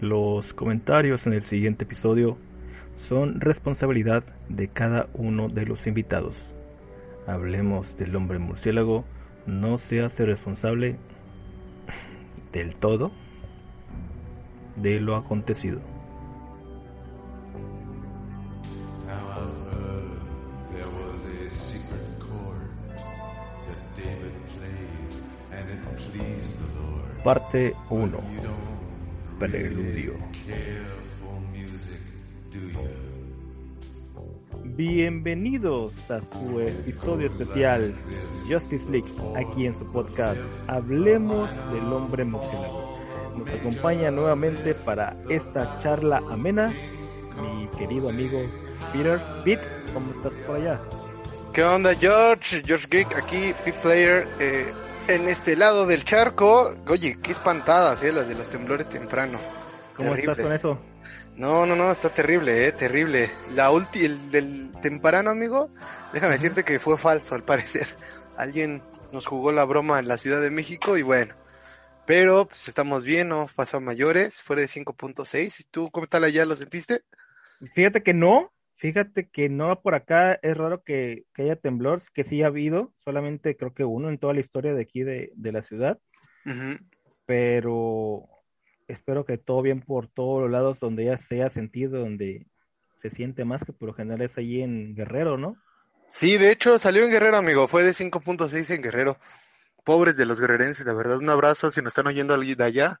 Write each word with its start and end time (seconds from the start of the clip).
Los 0.00 0.52
comentarios 0.52 1.26
en 1.26 1.32
el 1.32 1.42
siguiente 1.42 1.84
episodio 1.84 2.36
son 2.96 3.40
responsabilidad 3.40 4.24
de 4.50 4.68
cada 4.68 5.08
uno 5.14 5.48
de 5.48 5.64
los 5.64 5.86
invitados. 5.86 6.36
Hablemos 7.26 7.96
del 7.96 8.14
hombre 8.14 8.38
murciélago, 8.38 9.06
no 9.46 9.78
se 9.78 10.02
hace 10.02 10.26
responsable 10.26 10.96
del 12.52 12.76
todo 12.76 13.10
de 14.76 15.00
lo 15.00 15.16
acontecido. 15.16 15.80
Parte 27.24 27.74
1. 27.90 28.18
Preludio. 29.38 30.14
Bienvenidos 34.64 36.10
a 36.10 36.22
su 36.24 36.60
episodio 36.60 37.26
especial 37.26 37.94
Justice 38.48 38.88
League, 38.90 39.10
aquí 39.36 39.66
en 39.66 39.78
su 39.78 39.84
podcast 39.92 40.40
Hablemos 40.68 41.50
del 41.70 41.92
hombre 41.92 42.24
murciélago. 42.24 42.98
Nos 43.36 43.50
acompaña 43.50 44.10
nuevamente 44.10 44.74
para 44.74 45.14
esta 45.28 45.80
charla 45.82 46.22
amena 46.30 46.72
mi 47.42 47.68
querido 47.78 48.08
amigo 48.08 48.40
Peter. 48.92 49.20
Pete, 49.44 49.62
¿cómo 49.92 50.12
estás 50.12 50.32
por 50.46 50.56
allá? 50.56 50.80
¿Qué 51.52 51.62
onda, 51.62 51.94
George? 51.94 52.62
George 52.64 52.86
Geek, 52.90 53.16
aquí, 53.16 53.54
P-Player, 53.64 54.26
eh, 54.40 54.72
en 55.08 55.28
este 55.28 55.56
lado 55.56 55.86
del 55.86 56.04
charco. 56.04 56.74
Oye, 56.88 57.18
qué 57.22 57.32
espantadas, 57.32 58.02
eh, 58.02 58.12
las 58.12 58.28
de 58.28 58.34
los 58.34 58.48
temblores 58.48 58.88
temprano. 58.88 59.38
¿Cómo 59.96 60.14
estás 60.14 60.38
con 60.38 60.52
eso? 60.52 60.80
No, 61.36 61.66
no, 61.66 61.76
no, 61.76 61.90
está 61.90 62.08
terrible, 62.10 62.66
eh, 62.66 62.72
terrible. 62.72 63.30
La 63.54 63.70
ulti, 63.70 64.04
el 64.04 64.30
del 64.30 64.72
temprano, 64.82 65.30
amigo, 65.30 65.70
déjame 66.12 66.34
decirte 66.34 66.64
que 66.64 66.78
fue 66.78 66.96
falso, 66.98 67.34
al 67.34 67.44
parecer. 67.44 67.88
Alguien 68.36 68.82
nos 69.12 69.26
jugó 69.26 69.52
la 69.52 69.64
broma 69.64 69.98
en 69.98 70.08
la 70.08 70.18
Ciudad 70.18 70.40
de 70.40 70.50
México 70.50 70.96
y 70.96 71.02
bueno. 71.02 71.34
Pero, 72.06 72.46
pues 72.46 72.68
estamos 72.68 73.04
bien, 73.04 73.28
no 73.28 73.46
pasó 73.54 73.78
a 73.78 73.80
mayores, 73.80 74.40
fue 74.40 74.56
de 74.56 74.66
5.6. 74.66 75.60
¿Y 75.60 75.64
tú, 75.64 75.90
cómo 75.90 76.06
tal 76.06 76.24
allá, 76.24 76.44
lo 76.44 76.54
sentiste? 76.54 77.02
Fíjate 77.74 78.02
que 78.02 78.14
no, 78.14 78.52
fíjate 78.76 79.28
que 79.28 79.48
no 79.48 79.80
por 79.80 79.94
acá 79.94 80.34
es 80.42 80.56
raro 80.56 80.82
que, 80.82 81.24
que 81.34 81.42
haya 81.42 81.56
temblores, 81.56 82.10
que 82.10 82.24
sí 82.24 82.42
ha 82.42 82.46
habido, 82.48 82.92
solamente 82.98 83.56
creo 83.56 83.74
que 83.74 83.84
uno 83.84 84.08
en 84.08 84.18
toda 84.18 84.34
la 84.34 84.40
historia 84.40 84.74
de 84.74 84.82
aquí 84.82 85.02
de, 85.02 85.32
de 85.34 85.52
la 85.52 85.62
ciudad. 85.62 85.98
Pero 87.26 88.28
espero 88.88 89.24
que 89.24 89.36
todo 89.38 89.62
bien 89.62 89.80
por 89.80 90.08
todos 90.08 90.42
los 90.42 90.50
lados 90.50 90.78
donde 90.78 91.06
ya 91.06 91.18
se 91.18 91.36
haya 91.36 91.50
sentido, 91.50 92.00
donde 92.00 92.46
se 93.02 93.10
siente 93.10 93.44
más 93.44 93.64
que 93.64 93.72
por 93.72 93.88
lo 93.88 93.94
general 93.94 94.22
es 94.22 94.38
allí 94.38 94.62
en 94.62 94.94
Guerrero, 94.94 95.36
¿no? 95.36 95.56
Sí, 96.08 96.38
de 96.38 96.52
hecho 96.52 96.78
salió 96.78 97.04
en 97.04 97.10
Guerrero, 97.10 97.36
amigo. 97.36 97.66
Fue 97.68 97.82
de 97.82 97.92
5.6 97.92 98.70
en 98.70 98.82
Guerrero. 98.82 99.16
Pobres 99.84 100.16
de 100.16 100.26
los 100.26 100.40
guerrerenses, 100.40 100.86
la 100.86 100.92
verdad. 100.94 101.18
Un 101.18 101.28
abrazo 101.30 101.70
si 101.70 101.80
nos 101.80 101.90
están 101.92 102.06
oyendo 102.06 102.36
de 102.36 102.64
allá. 102.64 103.00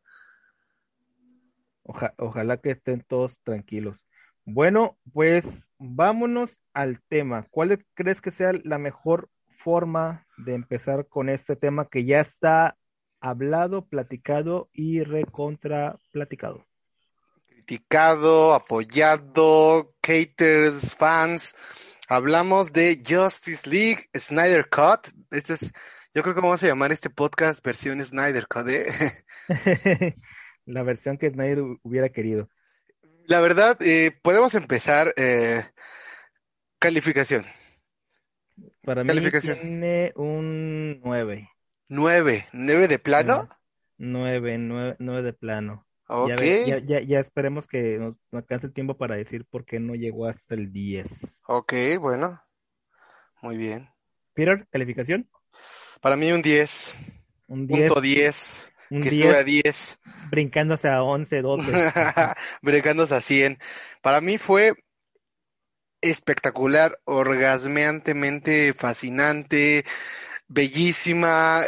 Oja- 1.84 2.14
ojalá 2.18 2.56
que 2.58 2.72
estén 2.72 3.04
todos 3.08 3.38
tranquilos. 3.42 3.96
Bueno, 4.44 4.98
pues 5.12 5.65
vámonos 5.78 6.58
al 6.72 7.00
tema. 7.08 7.46
¿Cuál 7.50 7.84
crees 7.94 8.20
que 8.20 8.30
sea 8.30 8.52
la 8.64 8.78
mejor 8.78 9.28
forma 9.62 10.26
de 10.36 10.54
empezar 10.54 11.06
con 11.08 11.28
este 11.28 11.56
tema 11.56 11.88
que 11.88 12.04
ya 12.04 12.20
está 12.20 12.76
hablado, 13.20 13.86
platicado 13.86 14.68
y 14.72 15.02
recontra 15.02 15.98
platicado? 16.12 16.64
Criticado, 17.46 18.54
apoyado, 18.54 19.94
haters, 20.02 20.94
fans. 20.94 21.54
Hablamos 22.08 22.72
de 22.72 23.02
Justice 23.04 23.68
League, 23.68 24.08
Snyder 24.16 24.68
Cut. 24.68 25.08
Este 25.30 25.54
es, 25.54 25.72
yo 26.14 26.22
creo 26.22 26.34
que 26.34 26.40
vamos 26.40 26.62
a 26.62 26.68
llamar 26.68 26.92
este 26.92 27.10
podcast 27.10 27.64
versión 27.64 28.00
Snyder 28.00 28.46
Cut, 28.46 28.68
¿eh? 28.68 28.86
La 30.64 30.82
versión 30.82 31.18
que 31.18 31.30
Snyder 31.30 31.64
hubiera 31.82 32.08
querido. 32.10 32.48
La 33.28 33.40
verdad, 33.40 33.76
eh, 33.82 34.12
podemos 34.22 34.54
empezar. 34.54 35.12
eh, 35.16 35.64
calificación. 36.78 37.44
Para 38.84 39.02
mí 39.02 39.08
Calificación. 39.08 39.58
tiene 39.60 40.12
un 40.16 41.00
9. 41.00 41.48
Nueve. 41.88 42.46
¿Nueve 42.52 42.88
de 42.88 42.98
plano? 42.98 43.48
9, 43.98 44.58
9, 44.58 45.22
de 45.22 45.32
plano. 45.32 45.86
Ya, 46.08 46.14
Ok. 46.14 46.40
ve- 46.40 46.64
ya, 46.66 46.78
ya, 46.78 47.00
ya 47.00 47.18
esperemos 47.20 47.66
que 47.66 47.98
nos, 47.98 48.14
nos 48.30 48.42
alcance 48.42 48.66
el 48.66 48.72
tiempo 48.72 48.96
para 48.96 49.16
decir 49.16 49.44
por 49.46 49.64
qué 49.64 49.80
no 49.80 49.94
llegó 49.94 50.26
hasta 50.28 50.54
el 50.54 50.72
10. 50.72 51.08
Ok, 51.46 51.72
bueno. 51.98 52.40
Muy 53.42 53.56
bien. 53.56 53.88
Peter, 54.34 54.66
calificación. 54.70 55.28
Para 56.00 56.16
mí 56.16 56.30
un 56.30 56.42
10. 56.42 56.94
Un 57.48 57.66
10, 57.66 57.88
Punto 57.88 58.00
10. 58.00 58.72
Un 58.90 59.00
Que 59.00 59.10
10 59.10 59.26
sube 59.26 59.36
a 59.36 59.44
10. 59.44 59.98
brincándose 60.30 60.88
a 60.88 61.02
11, 61.02 61.42
12. 61.42 61.92
Brecándose 62.62 63.14
a 63.14 63.20
100. 63.20 63.58
Para 64.02 64.20
mí 64.20 64.38
fue 64.38 64.74
espectacular, 66.00 66.98
orgasmeantemente 67.04 68.74
fascinante, 68.74 69.84
bellísima, 70.48 71.62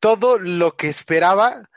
todo 0.00 0.38
lo 0.38 0.76
que 0.76 0.88
esperaba, 0.88 1.68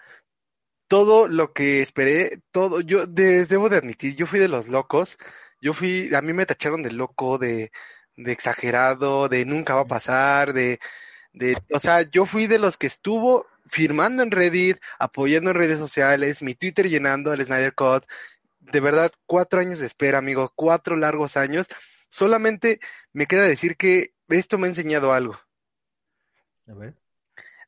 todo 0.88 1.28
lo 1.28 1.54
que 1.54 1.82
esperé, 1.82 2.42
todo, 2.52 2.82
yo 2.82 3.06
debo 3.06 3.70
de 3.70 3.78
admitir, 3.78 4.16
yo 4.16 4.26
fui 4.26 4.40
de 4.40 4.48
los 4.48 4.68
locos, 4.68 5.18
yo 5.62 5.74
fui, 5.74 6.14
a 6.16 6.22
mí 6.22 6.34
me 6.34 6.46
tacharon 6.46 6.82
de 6.82 6.92
loco, 6.92 7.38
de, 7.38 7.72
de 8.16 8.32
exagerado, 8.32 9.30
de 9.30 9.46
nunca 9.46 9.76
va 9.76 9.82
a 9.82 9.88
pasar, 9.88 10.54
de, 10.54 10.80
de, 11.34 11.58
o 11.72 11.80
sea, 11.80 12.02
yo 12.04 12.26
fui 12.26 12.48
de 12.48 12.60
los 12.60 12.78
que 12.78 12.88
estuvo 12.88 13.46
firmando 13.70 14.24
en 14.24 14.32
Reddit, 14.32 14.78
apoyando 14.98 15.52
en 15.52 15.58
redes 15.58 15.80
sociales, 15.80 16.44
mi 16.44 16.56
Twitter 16.56 16.88
llenando 16.90 17.34
el 17.34 17.44
Snyder 17.44 17.74
Cut, 17.74 18.06
de 18.60 18.80
verdad, 18.80 19.12
cuatro 19.26 19.60
años 19.60 19.80
de 19.80 19.86
espera, 19.86 20.18
amigos, 20.18 20.52
cuatro 20.56 20.96
largos 20.96 21.38
años. 21.38 21.68
Solamente 22.10 22.80
me 23.14 23.26
queda 23.26 23.44
decir 23.44 23.78
que 23.78 24.14
esto 24.28 24.58
me 24.58 24.68
ha 24.68 24.70
enseñado 24.70 25.14
algo. 25.14 25.40
A 26.68 26.74
ver. 26.74 26.96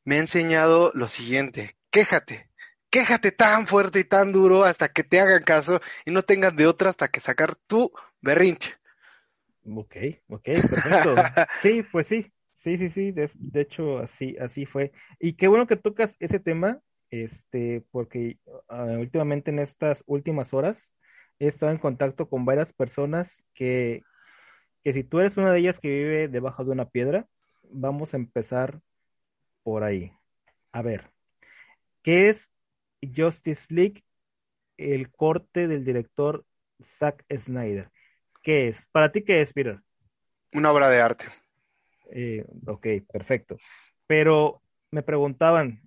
Me 0.04 0.16
ha 0.16 0.20
enseñado 0.20 0.90
lo 0.94 1.08
siguiente, 1.08 1.76
quéjate, 1.90 2.48
quéjate 2.90 3.32
tan 3.32 3.66
fuerte 3.66 4.00
y 4.00 4.04
tan 4.04 4.32
duro 4.32 4.64
hasta 4.64 4.88
que 4.88 5.04
te 5.04 5.20
hagan 5.20 5.44
caso 5.44 5.80
y 6.04 6.10
no 6.10 6.22
tengas 6.22 6.54
de 6.56 6.66
otra 6.66 6.90
hasta 6.90 7.08
que 7.08 7.20
sacar 7.20 7.54
tu 7.54 7.92
berrinche. 8.20 8.76
Ok, 9.64 9.96
ok, 10.28 10.44
perfecto. 10.44 11.14
Sí, 11.62 11.82
pues 11.84 12.08
sí, 12.08 12.32
sí, 12.62 12.78
sí, 12.78 12.90
sí, 12.90 13.12
de, 13.12 13.30
hecho 13.54 13.98
así, 13.98 14.36
así 14.38 14.66
fue. 14.66 14.92
Y 15.18 15.34
qué 15.34 15.48
bueno 15.48 15.66
que 15.66 15.76
tocas 15.76 16.16
ese 16.20 16.38
tema, 16.40 16.80
este, 17.10 17.84
porque 17.90 18.38
ah, 18.68 18.96
últimamente 18.98 19.50
en 19.50 19.58
estas 19.58 20.02
últimas 20.06 20.54
horas 20.54 20.90
he 21.38 21.48
estado 21.48 21.72
en 21.72 21.78
contacto 21.78 22.28
con 22.28 22.44
varias 22.44 22.72
personas 22.72 23.42
que, 23.54 24.02
que 24.84 24.92
si 24.92 25.04
tú 25.04 25.20
eres 25.20 25.36
una 25.36 25.52
de 25.52 25.60
ellas 25.60 25.80
que 25.80 25.88
vive 25.88 26.28
debajo 26.28 26.64
de 26.64 26.70
una 26.70 26.88
piedra, 26.88 27.26
vamos 27.70 28.14
a 28.14 28.16
empezar 28.16 28.80
por 29.62 29.84
ahí. 29.84 30.12
A 30.72 30.82
ver, 30.82 31.10
¿qué 32.02 32.28
es 32.28 32.50
Justice 33.16 33.66
League? 33.72 34.04
El 34.76 35.10
corte 35.10 35.68
del 35.68 35.84
director 35.84 36.44
Zack 36.82 37.24
Snyder. 37.38 37.90
¿Qué 38.42 38.68
es? 38.68 38.86
¿Para 38.90 39.12
ti 39.12 39.22
qué 39.22 39.40
es, 39.40 39.52
Peter? 39.52 39.80
Una 40.52 40.72
obra 40.72 40.88
de 40.88 41.00
arte. 41.00 41.41
Eh, 42.12 42.44
ok, 42.66 42.86
perfecto. 43.12 43.56
Pero 44.06 44.62
me 44.90 45.02
preguntaban, 45.02 45.82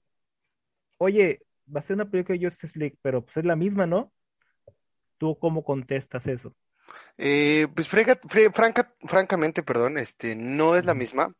oye, 0.97 1.41
va 1.73 1.79
a 1.79 1.83
ser 1.83 1.95
una 1.95 2.09
película 2.09 2.37
de 2.37 2.45
Justice 2.45 2.77
League, 2.79 2.97
pero 3.01 3.23
pues 3.25 3.37
es 3.37 3.45
la 3.45 3.55
misma, 3.55 3.85
¿no? 3.87 4.11
¿Tú 5.17 5.37
cómo 5.39 5.63
contestas 5.65 6.25
eso? 6.27 6.55
Eh, 7.17 7.67
pues 7.75 7.89
frega- 7.89 8.19
fre- 8.21 8.51
franca- 8.53 8.93
francamente, 9.07 9.63
perdón, 9.63 9.97
este, 9.97 10.35
no 10.35 10.75
es 10.75 10.85
la 10.85 10.93
misma. 10.93 11.33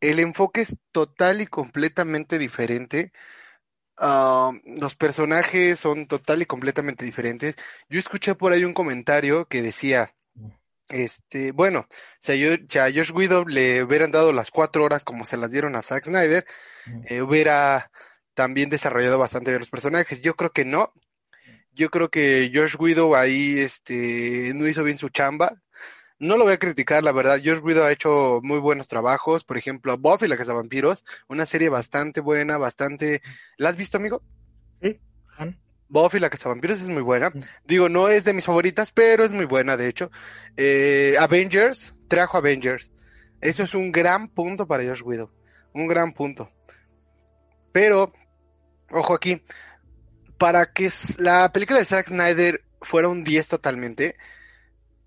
El 0.00 0.20
enfoque 0.20 0.62
es 0.62 0.76
total 0.92 1.42
y 1.42 1.46
completamente 1.48 2.38
diferente. 2.38 3.12
Ah, 3.98 4.52
los 4.64 4.96
personajes 4.96 5.80
son 5.80 6.06
total 6.08 6.42
y 6.42 6.46
completamente 6.46 7.04
diferentes. 7.06 7.56
Yo 7.90 8.00
escuché 8.00 8.34
por 8.36 8.52
ahí 8.52 8.64
un 8.64 8.74
comentario 8.74 9.46
que 9.48 9.62
decía, 9.62 10.14
este, 10.90 11.52
bueno, 11.52 11.86
si 12.18 12.46
a, 12.46 12.58
si 12.68 12.78
a 12.78 12.84
Josh 12.84 13.12
Whedon 13.12 13.46
le 13.48 13.82
hubieran 13.82 14.10
dado 14.10 14.32
las 14.32 14.50
cuatro 14.50 14.84
horas 14.84 15.04
como 15.04 15.24
se 15.24 15.36
las 15.36 15.50
dieron 15.50 15.76
a 15.76 15.82
Zack 15.82 16.04
Snyder, 16.04 16.46
eh, 17.04 17.22
hubiera 17.22 17.90
también 18.34 18.70
desarrollado 18.70 19.18
bastante 19.18 19.50
bien 19.50 19.60
los 19.60 19.70
personajes. 19.70 20.22
Yo 20.22 20.34
creo 20.34 20.50
que 20.50 20.64
no. 20.64 20.92
Yo 21.72 21.90
creo 21.90 22.08
que 22.10 22.50
Josh 22.52 22.76
Whedon 22.78 23.14
ahí, 23.16 23.58
este, 23.58 24.52
no 24.54 24.66
hizo 24.66 24.84
bien 24.84 24.98
su 24.98 25.08
chamba. 25.08 25.60
No 26.18 26.36
lo 26.36 26.44
voy 26.44 26.54
a 26.54 26.58
criticar, 26.58 27.02
la 27.04 27.12
verdad. 27.12 27.40
Josh 27.44 27.60
Whedon 27.60 27.86
ha 27.86 27.92
hecho 27.92 28.40
muy 28.42 28.58
buenos 28.58 28.88
trabajos. 28.88 29.44
Por 29.44 29.56
ejemplo, 29.56 29.96
Buffy 29.96 30.26
la 30.26 30.36
Vampiros, 30.36 31.04
una 31.28 31.46
serie 31.46 31.68
bastante 31.68 32.20
buena, 32.20 32.58
bastante. 32.58 33.22
¿La 33.56 33.68
has 33.68 33.76
visto, 33.76 33.98
amigo? 33.98 34.22
Sí. 34.82 35.00
Buffy 35.88 36.18
la 36.18 36.30
Cazavampiros 36.30 36.80
es 36.80 36.88
muy 36.88 37.02
buena. 37.02 37.32
Digo, 37.64 37.88
no 37.88 38.08
es 38.08 38.24
de 38.24 38.32
mis 38.32 38.44
favoritas, 38.44 38.92
pero 38.92 39.24
es 39.24 39.32
muy 39.32 39.46
buena, 39.46 39.76
de 39.76 39.88
hecho. 39.88 40.10
Eh, 40.56 41.16
Avengers, 41.18 41.94
trajo 42.08 42.36
Avengers. 42.36 42.92
Eso 43.40 43.62
es 43.62 43.74
un 43.74 43.92
gran 43.92 44.28
punto 44.28 44.66
para 44.66 44.84
Josh 44.84 45.02
Widow. 45.02 45.30
Un 45.72 45.86
gran 45.86 46.12
punto. 46.12 46.50
Pero, 47.72 48.12
ojo 48.90 49.14
aquí, 49.14 49.42
para 50.38 50.66
que 50.66 50.90
la 51.18 51.52
película 51.52 51.78
de 51.78 51.84
Zack 51.84 52.08
Snyder 52.08 52.62
fuera 52.80 53.08
un 53.08 53.24
10 53.24 53.48
totalmente, 53.48 54.16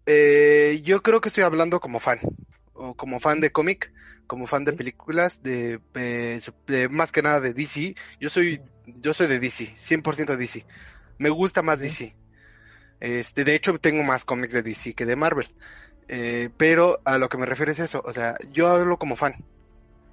eh, 0.06 0.82
yo 0.84 1.02
creo 1.02 1.22
que 1.22 1.30
estoy 1.30 1.44
hablando 1.44 1.80
como 1.80 2.00
fan, 2.00 2.20
o 2.82 2.96
como 2.96 3.20
fan 3.20 3.40
de 3.40 3.52
cómic, 3.52 3.92
como 4.28 4.48
fan 4.48 4.66
de 4.66 4.74
películas, 4.74 5.44
de, 5.44 5.80
eh, 5.96 6.40
de 6.68 6.90
más 6.90 7.12
que 7.12 7.22
nada 7.22 7.40
de 7.40 7.54
DC. 7.54 7.96
Yo 8.20 8.30
soy, 8.30 8.62
yo 8.86 9.14
soy 9.14 9.28
de 9.28 9.40
DC, 9.40 9.76
100% 9.76 10.36
DC. 10.36 10.66
Me 11.18 11.30
gusta 11.30 11.62
más. 11.62 11.80
DC. 11.80 12.16
Este, 13.00 13.44
de 13.44 13.56
hecho, 13.56 13.78
tengo 13.80 14.04
más 14.04 14.26
cómics 14.26 14.54
de 14.54 14.64
DC 14.64 14.94
que 14.94 15.06
de 15.06 15.16
Marvel. 15.16 15.48
Eh, 16.08 16.50
pero 16.58 17.02
a 17.06 17.18
lo 17.18 17.30
que 17.30 17.38
me 17.38 17.46
refiero 17.46 17.72
es 17.72 17.80
eso, 17.80 18.02
o 18.06 18.12
sea, 18.12 18.36
yo 18.52 18.68
hablo 18.68 18.98
como 18.98 19.16
fan. 19.16 19.36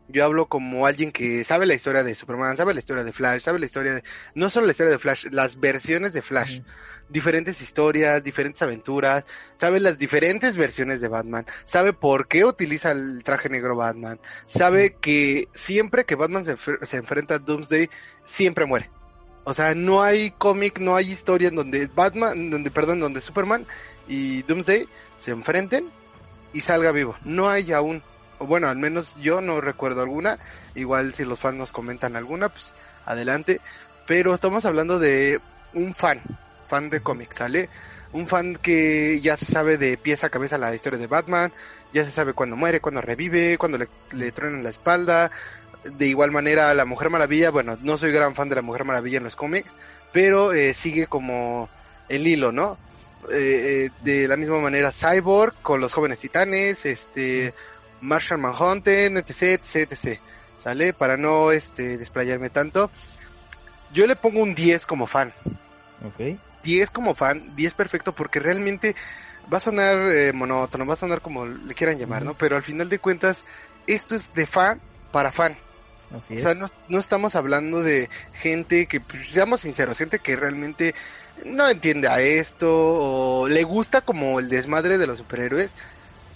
Yo 0.08 0.24
hablo 0.24 0.46
como 0.46 0.86
alguien 0.86 1.12
que 1.12 1.44
sabe 1.44 1.66
la 1.66 1.74
historia 1.74 2.02
de 2.02 2.14
Superman, 2.14 2.56
sabe 2.56 2.72
la 2.72 2.80
historia 2.80 3.04
de 3.04 3.12
Flash, 3.12 3.42
sabe 3.42 3.58
la 3.58 3.66
historia 3.66 3.94
de... 3.94 4.02
No 4.34 4.48
solo 4.48 4.66
la 4.66 4.72
historia 4.72 4.92
de 4.92 4.98
Flash, 4.98 5.26
las 5.30 5.60
versiones 5.60 6.12
de 6.12 6.22
Flash. 6.22 6.60
Diferentes 7.08 7.60
historias, 7.60 8.24
diferentes 8.24 8.62
aventuras, 8.62 9.24
sabe 9.58 9.80
las 9.80 9.98
diferentes 9.98 10.56
versiones 10.56 11.00
de 11.00 11.08
Batman, 11.08 11.46
sabe 11.64 11.92
por 11.92 12.28
qué 12.28 12.44
utiliza 12.44 12.90
el 12.90 13.22
traje 13.24 13.48
negro 13.48 13.76
Batman, 13.76 14.20
sabe 14.44 14.96
que 15.00 15.48
siempre 15.54 16.04
que 16.04 16.16
Batman 16.16 16.44
se, 16.44 16.56
se 16.82 16.96
enfrenta 16.98 17.36
a 17.36 17.38
Doomsday, 17.38 17.88
siempre 18.26 18.66
muere. 18.66 18.90
O 19.44 19.54
sea, 19.54 19.74
no 19.74 20.02
hay 20.02 20.32
cómic, 20.32 20.78
no 20.78 20.94
hay 20.94 21.10
historia 21.10 21.48
en 21.48 21.54
donde 21.54 21.86
Batman, 21.86 22.50
donde, 22.50 22.70
perdón, 22.70 23.00
donde 23.00 23.22
Superman 23.22 23.66
y 24.06 24.42
Doomsday 24.42 24.86
se 25.16 25.30
enfrenten 25.30 25.88
y 26.52 26.60
salga 26.60 26.92
vivo. 26.92 27.16
No 27.24 27.48
hay 27.48 27.72
aún. 27.72 28.02
Bueno, 28.40 28.68
al 28.68 28.76
menos 28.76 29.14
yo 29.16 29.40
no 29.40 29.60
recuerdo 29.60 30.02
alguna. 30.02 30.38
Igual 30.74 31.12
si 31.12 31.24
los 31.24 31.40
fans 31.40 31.56
nos 31.56 31.72
comentan 31.72 32.16
alguna, 32.16 32.48
pues 32.48 32.72
adelante. 33.04 33.60
Pero 34.06 34.34
estamos 34.34 34.64
hablando 34.64 34.98
de 34.98 35.40
un 35.74 35.94
fan, 35.94 36.22
fan 36.66 36.90
de 36.90 37.00
cómics, 37.00 37.36
¿sale? 37.36 37.68
Un 38.12 38.26
fan 38.26 38.54
que 38.56 39.20
ya 39.20 39.36
se 39.36 39.44
sabe 39.44 39.76
de 39.76 39.98
pieza 39.98 40.28
a 40.28 40.30
cabeza 40.30 40.56
la 40.56 40.74
historia 40.74 40.98
de 40.98 41.06
Batman, 41.06 41.52
ya 41.92 42.04
se 42.04 42.10
sabe 42.10 42.32
cuándo 42.32 42.56
muere, 42.56 42.80
cuándo 42.80 43.02
revive, 43.02 43.58
cuándo 43.58 43.76
le, 43.76 43.88
le 44.12 44.32
truenan 44.32 44.62
la 44.62 44.70
espalda. 44.70 45.30
De 45.84 46.06
igual 46.06 46.30
manera, 46.30 46.72
la 46.74 46.84
Mujer 46.84 47.10
Maravilla, 47.10 47.50
bueno, 47.50 47.78
no 47.82 47.98
soy 47.98 48.12
gran 48.12 48.34
fan 48.34 48.48
de 48.48 48.56
la 48.56 48.62
Mujer 48.62 48.84
Maravilla 48.84 49.18
en 49.18 49.24
los 49.24 49.36
cómics, 49.36 49.74
pero 50.12 50.52
eh, 50.52 50.74
sigue 50.74 51.06
como 51.06 51.68
el 52.08 52.26
hilo, 52.26 52.50
¿no? 52.50 52.78
Eh, 53.30 53.86
eh, 53.86 53.90
de 54.02 54.28
la 54.28 54.36
misma 54.36 54.58
manera, 54.58 54.90
Cyborg 54.92 55.54
con 55.62 55.80
los 55.80 55.92
jóvenes 55.92 56.18
titanes, 56.18 56.86
este, 56.86 57.52
Marshall 58.00 58.40
Manhunter, 58.40 59.16
etc, 59.16 59.42
etc, 59.42 59.92
etc. 59.92 60.20
¿Sale? 60.58 60.92
Para 60.92 61.16
no 61.16 61.52
este, 61.52 61.96
desplayarme 61.96 62.50
tanto. 62.50 62.90
Yo 63.92 64.06
le 64.06 64.16
pongo 64.16 64.42
un 64.42 64.54
10 64.54 64.86
como 64.86 65.06
fan. 65.06 65.32
Ok. 66.04 66.38
10 66.62 66.90
como 66.90 67.14
fan, 67.14 67.54
10 67.56 67.72
perfecto, 67.74 68.12
porque 68.12 68.40
realmente 68.40 68.94
va 69.52 69.58
a 69.58 69.60
sonar 69.60 70.12
eh, 70.12 70.32
monótono, 70.32 70.84
va 70.86 70.94
a 70.94 70.98
sonar 70.98 71.20
como 71.20 71.46
le 71.46 71.74
quieran 71.74 71.98
llamar, 71.98 72.24
¿no? 72.24 72.34
Pero 72.34 72.56
al 72.56 72.62
final 72.62 72.88
de 72.88 72.98
cuentas, 72.98 73.44
esto 73.86 74.14
es 74.14 74.34
de 74.34 74.46
fan 74.46 74.80
para 75.12 75.32
fan. 75.32 75.56
Así 76.10 76.36
O 76.36 76.38
sea, 76.38 76.54
no, 76.54 76.66
no 76.88 76.98
estamos 76.98 77.34
hablando 77.36 77.82
de 77.82 78.08
gente 78.32 78.86
que, 78.86 79.00
pues, 79.00 79.28
seamos 79.30 79.60
sinceros, 79.60 79.98
gente 79.98 80.18
que 80.18 80.36
realmente 80.36 80.94
no 81.44 81.68
entiende 81.68 82.08
a 82.08 82.20
esto 82.20 82.68
o 82.70 83.48
le 83.48 83.62
gusta 83.62 84.00
como 84.00 84.40
el 84.40 84.48
desmadre 84.48 84.98
de 84.98 85.06
los 85.06 85.18
superhéroes, 85.18 85.72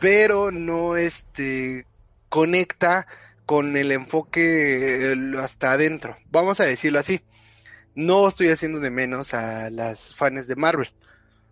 pero 0.02 0.50
no 0.50 0.96
este 0.96 1.86
conecta 2.28 3.06
con 3.46 3.76
el 3.76 3.92
enfoque 3.92 5.12
eh, 5.12 5.16
hasta 5.38 5.72
adentro. 5.72 6.16
Vamos 6.28 6.58
a 6.58 6.64
decirlo 6.64 6.98
así. 6.98 7.20
No 7.94 8.26
estoy 8.26 8.48
haciendo 8.48 8.80
de 8.80 8.90
menos 8.90 9.32
a 9.32 9.70
las 9.70 10.12
fans 10.16 10.48
de 10.48 10.56
Marvel, 10.56 10.88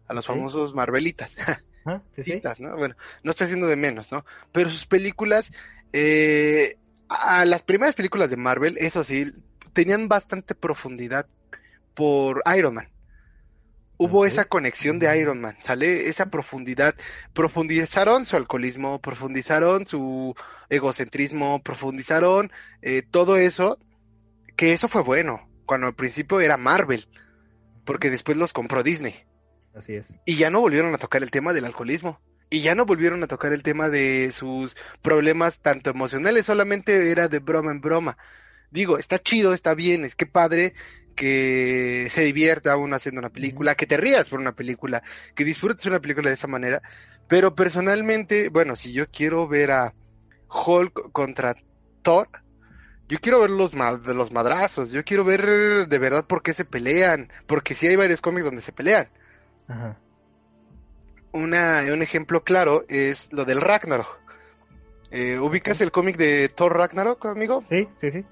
a 0.09 0.15
los 0.15 0.27
famosos 0.27 0.75
Marvelitas. 0.75 1.37
Ah, 1.87 2.03
sí, 2.15 2.25
sí. 2.25 2.33
citas, 2.33 2.61
¿no? 2.61 2.77
Bueno, 2.77 2.95
no 3.23 3.31
estoy 3.31 3.47
haciendo 3.47 3.67
de 3.67 3.75
menos, 3.75 4.13
¿no? 4.13 4.27
Pero 4.53 4.69
sus 4.69 4.85
películas, 4.85 5.51
eh, 5.95 6.77
a 7.09 7.47
las 7.47 7.63
primeras 7.63 7.95
películas 7.95 8.29
de 8.29 8.37
Marvel, 8.37 8.77
eso 8.79 9.03
sí, 9.03 9.33
tenían 9.73 10.07
bastante 10.07 10.55
profundidad 10.55 11.27
por 11.95 12.43
Iron 12.55 12.75
Man. 12.75 12.91
Hubo 14.03 14.25
esa 14.25 14.47
conexión 14.47 14.99
de 14.99 15.15
Iron 15.21 15.43
Man, 15.43 15.59
¿sale? 15.61 16.09
Esa 16.09 16.31
profundidad. 16.31 16.95
Profundizaron 17.35 18.25
su 18.25 18.35
alcoholismo, 18.35 18.99
profundizaron 18.99 19.87
su 19.87 20.35
egocentrismo, 20.71 21.63
profundizaron 21.63 22.51
eh, 22.81 23.03
todo 23.03 23.37
eso, 23.37 23.79
que 24.57 24.73
eso 24.73 24.89
fue 24.89 25.03
bueno, 25.03 25.47
cuando 25.67 25.87
al 25.87 25.95
principio 25.95 26.41
era 26.41 26.57
Marvel, 26.57 27.09
porque 27.85 28.09
después 28.09 28.39
los 28.39 28.55
compró 28.55 28.83
Disney. 28.83 29.27
Así 29.75 29.97
es. 29.97 30.07
Y 30.25 30.37
ya 30.37 30.49
no 30.49 30.63
volvieron 30.63 30.95
a 30.95 30.99
tocar 30.99 31.23
el 31.23 31.31
tema 31.31 31.53
del 31.53 31.67
alcoholismo. 31.67 32.23
Y 32.49 32.63
ya 32.63 32.75
no 32.75 32.87
volvieron 32.87 33.23
a 33.23 33.27
tocar 33.27 33.53
el 33.53 33.63
tema 33.63 33.91
de 33.91 34.33
sus 34.33 34.79
problemas 35.03 35.61
tanto 35.61 35.91
emocionales, 35.91 36.47
solamente 36.47 37.11
era 37.11 37.29
de 37.29 37.39
broma 37.39 37.71
en 37.71 37.83
broma. 37.83 38.17
Digo, 38.71 38.97
está 38.97 39.19
chido, 39.19 39.53
está 39.53 39.75
bien, 39.75 40.07
es 40.07 40.15
que 40.15 40.25
padre 40.25 40.73
que 41.15 42.09
se 42.11 42.23
divierta 42.23 42.77
uno 42.77 42.97
haciendo 42.97 43.19
una 43.21 43.31
película, 43.31 43.75
que 43.75 43.87
te 43.87 43.97
rías 43.97 44.29
por 44.29 44.41
una 44.41 44.53
película, 44.53 45.03
que 45.35 45.45
disfrutes 45.45 45.87
una 45.87 46.01
película 46.01 46.29
de 46.29 46.35
esa 46.35 46.47
manera. 46.47 46.83
Pero 47.29 47.55
personalmente, 47.55 48.49
bueno, 48.49 48.75
si 48.77 48.93
yo 48.93 49.07
quiero 49.11 49.47
ver 49.47 49.71
a 49.71 49.95
Hulk 50.49 51.13
contra 51.13 51.55
Thor, 52.03 52.29
yo 53.09 53.19
quiero 53.21 53.41
ver 53.41 53.51
los, 53.51 53.75
ma- 53.75 54.01
los 54.05 54.33
madrazos, 54.33 54.91
yo 54.91 55.05
quiero 55.05 55.25
ver 55.25 55.87
de 55.89 55.99
verdad 55.99 56.25
por 56.27 56.43
qué 56.43 56.55
se 56.55 56.65
pelean, 56.65 57.29
porque 57.47 57.75
sí 57.75 57.87
hay 57.87 57.97
varios 57.97 58.21
cómics 58.21 58.45
donde 58.45 58.63
se 58.63 58.73
pelean 58.73 59.09
Ajá. 59.69 59.97
una, 61.33 61.83
un 61.93 62.03
ejemplo 62.03 62.43
claro 62.43 62.85
es 62.89 63.33
lo 63.33 63.45
del 63.45 63.61
Ragnarok. 63.61 64.19
Eh, 65.13 65.39
¿Ubicas 65.39 65.81
el 65.81 65.91
cómic 65.91 66.17
de 66.17 66.49
Thor 66.49 66.77
Ragnarok, 66.77 67.27
amigo? 67.27 67.65
Sí, 67.69 67.89
sí, 68.01 68.11
sí. 68.13 68.25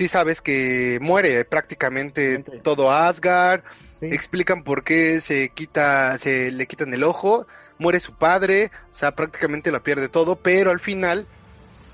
Sí 0.00 0.08
sabes 0.08 0.40
que 0.40 0.96
muere 1.02 1.44
prácticamente 1.44 2.38
todo 2.62 2.90
Asgard, 2.90 3.60
sí. 4.00 4.06
explican 4.06 4.64
por 4.64 4.82
qué 4.82 5.20
se 5.20 5.50
quita, 5.50 6.16
se 6.16 6.50
le 6.50 6.66
quitan 6.66 6.94
el 6.94 7.04
ojo, 7.04 7.46
muere 7.76 8.00
su 8.00 8.14
padre, 8.14 8.70
o 8.90 8.94
sea, 8.94 9.14
prácticamente 9.14 9.70
lo 9.70 9.82
pierde 9.82 10.08
todo, 10.08 10.36
pero 10.36 10.70
al 10.70 10.80
final 10.80 11.26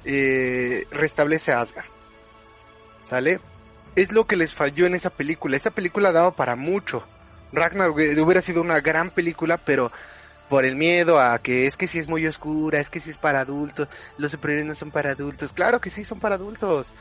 eh, 0.04 0.84
restablece 0.92 1.50
a 1.50 1.62
Asgard. 1.62 1.88
¿Sale? 3.02 3.40
Es 3.96 4.12
lo 4.12 4.25
que 4.28 4.36
les 4.36 4.54
falló 4.54 4.86
en 4.86 4.94
esa 4.94 5.10
película. 5.10 5.56
Esa 5.56 5.72
película 5.72 6.12
daba 6.12 6.30
para 6.30 6.54
mucho. 6.54 7.04
Ragnarok 7.50 7.98
eh, 7.98 8.20
hubiera 8.20 8.40
sido 8.40 8.60
una 8.60 8.80
gran 8.80 9.10
película, 9.10 9.56
pero 9.58 9.90
por 10.48 10.64
el 10.64 10.76
miedo 10.76 11.20
a 11.20 11.40
que 11.40 11.66
es 11.66 11.76
que 11.76 11.88
si 11.88 11.98
es 11.98 12.06
muy 12.06 12.25
oscura, 12.25 12.78
es 12.78 12.88
que 12.88 13.00
si 13.00 13.10
es 13.10 13.18
para 13.18 13.40
adultos, 13.40 13.88
los 14.16 14.30
superhéroes 14.30 14.64
no 14.64 14.76
son 14.76 14.92
para 14.92 15.10
adultos. 15.10 15.52
Claro 15.52 15.80
que 15.80 15.90
sí 15.90 16.04
son 16.04 16.20
para 16.20 16.36
adultos, 16.36 16.92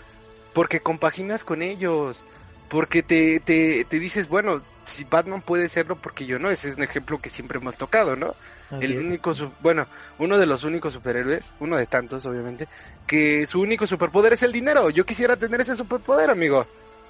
porque 0.56 0.80
compaginas 0.80 1.44
con 1.44 1.62
ellos, 1.62 2.24
porque 2.70 3.04
te, 3.04 3.42
te, 3.42 3.84
te 3.84 4.00
dices, 4.00 4.30
bueno, 4.30 4.62
si 4.86 5.04
Batman 5.04 5.42
puede 5.42 5.68
serlo, 5.68 5.98
porque 5.98 6.26
yo 6.26 6.40
no, 6.40 6.50
ese 6.50 6.70
es 6.70 6.78
un 6.78 6.84
ejemplo 6.84 7.20
que 7.20 7.30
siempre 7.30 7.60
hemos 7.60 7.76
tocado, 7.76 8.16
¿no? 8.16 8.34
El 8.72 8.98
único, 8.98 9.34
bueno, 9.62 9.86
uno 10.18 10.38
de 10.38 10.46
los 10.46 10.64
únicos 10.64 10.94
superhéroes, 10.94 11.54
uno 11.60 11.76
de 11.76 11.86
tantos, 11.86 12.26
obviamente, 12.26 12.68
que 13.06 13.46
su 13.46 13.60
único 13.62 13.86
superpoder 13.86 14.34
es 14.34 14.44
el 14.44 14.54
dinero. 14.54 14.90
Yo 14.90 15.06
quisiera 15.06 15.36
tener 15.36 15.62
ese 15.62 15.76
superpoder, 15.76 16.30
amigo. 16.30 16.66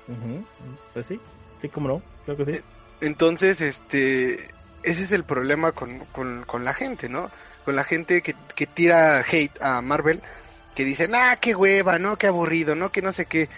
Ujú. 0.07 0.43
Pues 0.93 1.05
sí, 1.05 1.19
sí, 1.61 1.69
cómo 1.69 1.87
no, 1.87 2.01
creo 2.25 2.37
que 2.37 2.55
sí. 2.55 2.61
Entonces, 2.99 3.61
este, 3.61 4.49
ese 4.83 5.03
es 5.03 5.11
el 5.11 5.23
problema 5.23 5.71
con, 5.71 5.99
con, 6.11 6.43
con 6.45 6.65
la 6.65 6.73
gente, 6.73 7.09
¿no? 7.09 7.29
Con 7.63 7.75
la 7.75 7.83
gente 7.83 8.21
que, 8.21 8.35
que 8.55 8.65
tira 8.65 9.19
hate 9.19 9.61
a 9.61 9.81
Marvel, 9.81 10.21
que 10.75 10.85
dicen, 10.85 11.11
ah, 11.15 11.37
qué 11.41 11.55
hueva, 11.55 11.97
¿no? 11.99 12.17
Qué 12.17 12.27
aburrido, 12.27 12.75
¿no? 12.75 12.91
Que 12.91 13.01
no 13.01 13.11
sé 13.11 13.25
qué. 13.25 13.49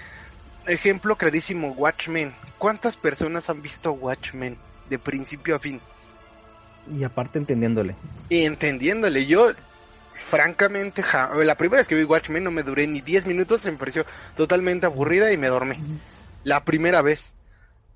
Ejemplo 0.67 1.15
clarísimo, 1.17 1.69
Watchmen. 1.71 2.33
¿Cuántas 2.57 2.95
personas 2.97 3.49
han 3.49 3.61
visto 3.61 3.91
Watchmen 3.93 4.57
de 4.89 4.99
principio 4.99 5.55
a 5.55 5.59
fin? 5.59 5.81
Y 6.95 7.03
aparte 7.03 7.37
entendiéndole. 7.39 7.95
Y 8.29 8.43
entendiéndole, 8.45 9.25
yo, 9.25 9.49
francamente, 10.27 11.03
ja- 11.03 11.31
la 11.35 11.55
primera 11.55 11.81
vez 11.81 11.87
que 11.87 11.95
vi 11.95 12.03
Watchmen 12.03 12.43
no 12.43 12.51
me 12.51 12.63
duré 12.63 12.87
ni 12.87 13.01
10 13.01 13.25
minutos, 13.25 13.65
me 13.65 13.71
pareció 13.73 14.05
totalmente 14.35 14.85
aburrida 14.85 15.31
y 15.31 15.37
me 15.37 15.47
dormí. 15.47 15.75
La 16.43 16.63
primera 16.63 17.01
vez. 17.01 17.33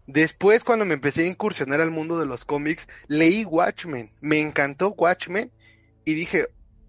Después, 0.08 0.64
cuando 0.64 0.84
me 0.84 0.96
empecé 0.96 1.24
a 1.24 1.28
incursionar 1.28 1.80
al 1.80 1.92
mundo 1.92 2.20
de 2.20 2.26
los 2.26 2.44
cómics, 2.44 2.88
leí 3.08 3.46
Watchmen. 3.46 4.12
Me 4.20 4.40
encantó 4.40 4.90
Watchmen 4.90 5.52
y 6.06 6.14
dije, 6.16 6.48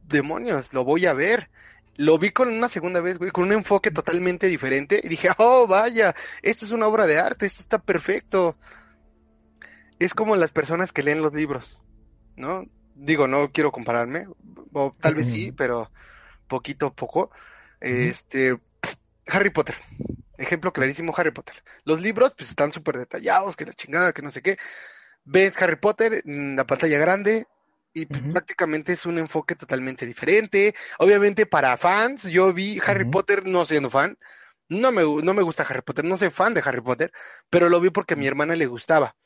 demonios, 0.09 0.73
lo 0.75 0.85
voy 0.85 1.07
a 1.07 1.13
ver. 1.13 1.49
Lo 1.97 2.19
vi 2.19 2.31
con 2.31 2.49
una 2.49 2.69
segunda 2.69 3.01
vez, 3.01 3.19
güey, 3.19 3.31
con 3.31 3.45
un 3.45 3.53
enfoque 3.53 3.91
totalmente 3.91 4.47
diferente. 4.47 5.01
Y 5.03 5.09
dije, 5.09 5.29
oh, 5.39 5.67
vaya, 5.67 6.15
esto 6.41 6.65
es 6.65 6.71
una 6.71 6.87
obra 6.87 7.07
de 7.07 7.19
arte, 7.19 7.47
esto 7.47 7.61
está 7.61 7.79
perfecto. 7.79 8.57
es 9.99 10.15
como 10.15 10.37
las 10.37 10.53
personas 10.53 10.93
que 10.93 11.03
leen 11.03 11.23
los 11.23 11.35
libros, 11.35 11.81
¿no? 12.37 12.65
Digo, 12.95 13.27
no 13.27 13.53
quiero 13.53 13.73
compararme, 13.73 14.27
o 14.73 14.95
tal 15.01 15.15
vez 15.15 15.29
sí, 15.29 15.53
pero 15.53 15.91
poquito 16.49 16.87
a 16.87 16.95
poco. 16.95 17.31
Este, 17.81 18.59
Harry 19.29 19.51
Potter, 19.51 19.77
ejemplo 20.39 20.73
clarísimo, 20.73 21.13
Harry 21.17 21.31
Potter. 21.31 21.63
Los 21.85 22.01
libros, 22.01 22.35
pues 22.37 22.51
están 22.51 22.73
súper 22.73 22.99
detallados, 22.99 23.57
que 23.57 23.67
la 23.67 23.73
chingada, 23.73 24.13
que 24.13 24.23
no 24.23 24.31
sé 24.31 24.43
qué. 24.43 24.57
Ves 25.25 25.61
Harry 25.63 25.77
Potter 25.77 26.23
en 26.25 26.57
la 26.57 26.67
pantalla 26.67 26.99
grande 26.99 27.47
y 27.95 28.07
prácticamente 28.07 28.93
es 28.93 29.07
un 29.07 29.19
enfoque 29.19 29.55
totalmente 29.55 30.07
diferente. 30.07 30.75
Obviamente 30.99 31.47
para 31.47 31.77
fans, 31.77 32.25
yo 32.25 32.53
vi 32.53 32.81
Harry. 32.87 33.05
Potter 33.05 33.47
no 33.47 33.65
siendo 33.65 33.91
fan. 33.91 34.17
No 34.69 34.91
me, 34.91 35.03
no 35.03 35.35
me 35.35 35.43
gusta 35.43 35.65
Harry 35.65 35.83
Potter, 35.83 36.05
no 36.05 36.17
soy 36.17 36.31
fan 36.31 36.55
de 36.55 36.63
Harry 36.65 36.81
Potter, 36.81 37.13
pero 37.51 37.69
lo 37.69 37.81
vi 37.81 37.91
porque 37.91 38.15
a 38.15 38.17
mi 38.17 38.27
hermana 38.27 38.55
le 38.55 38.67
gustaba. 38.67 39.17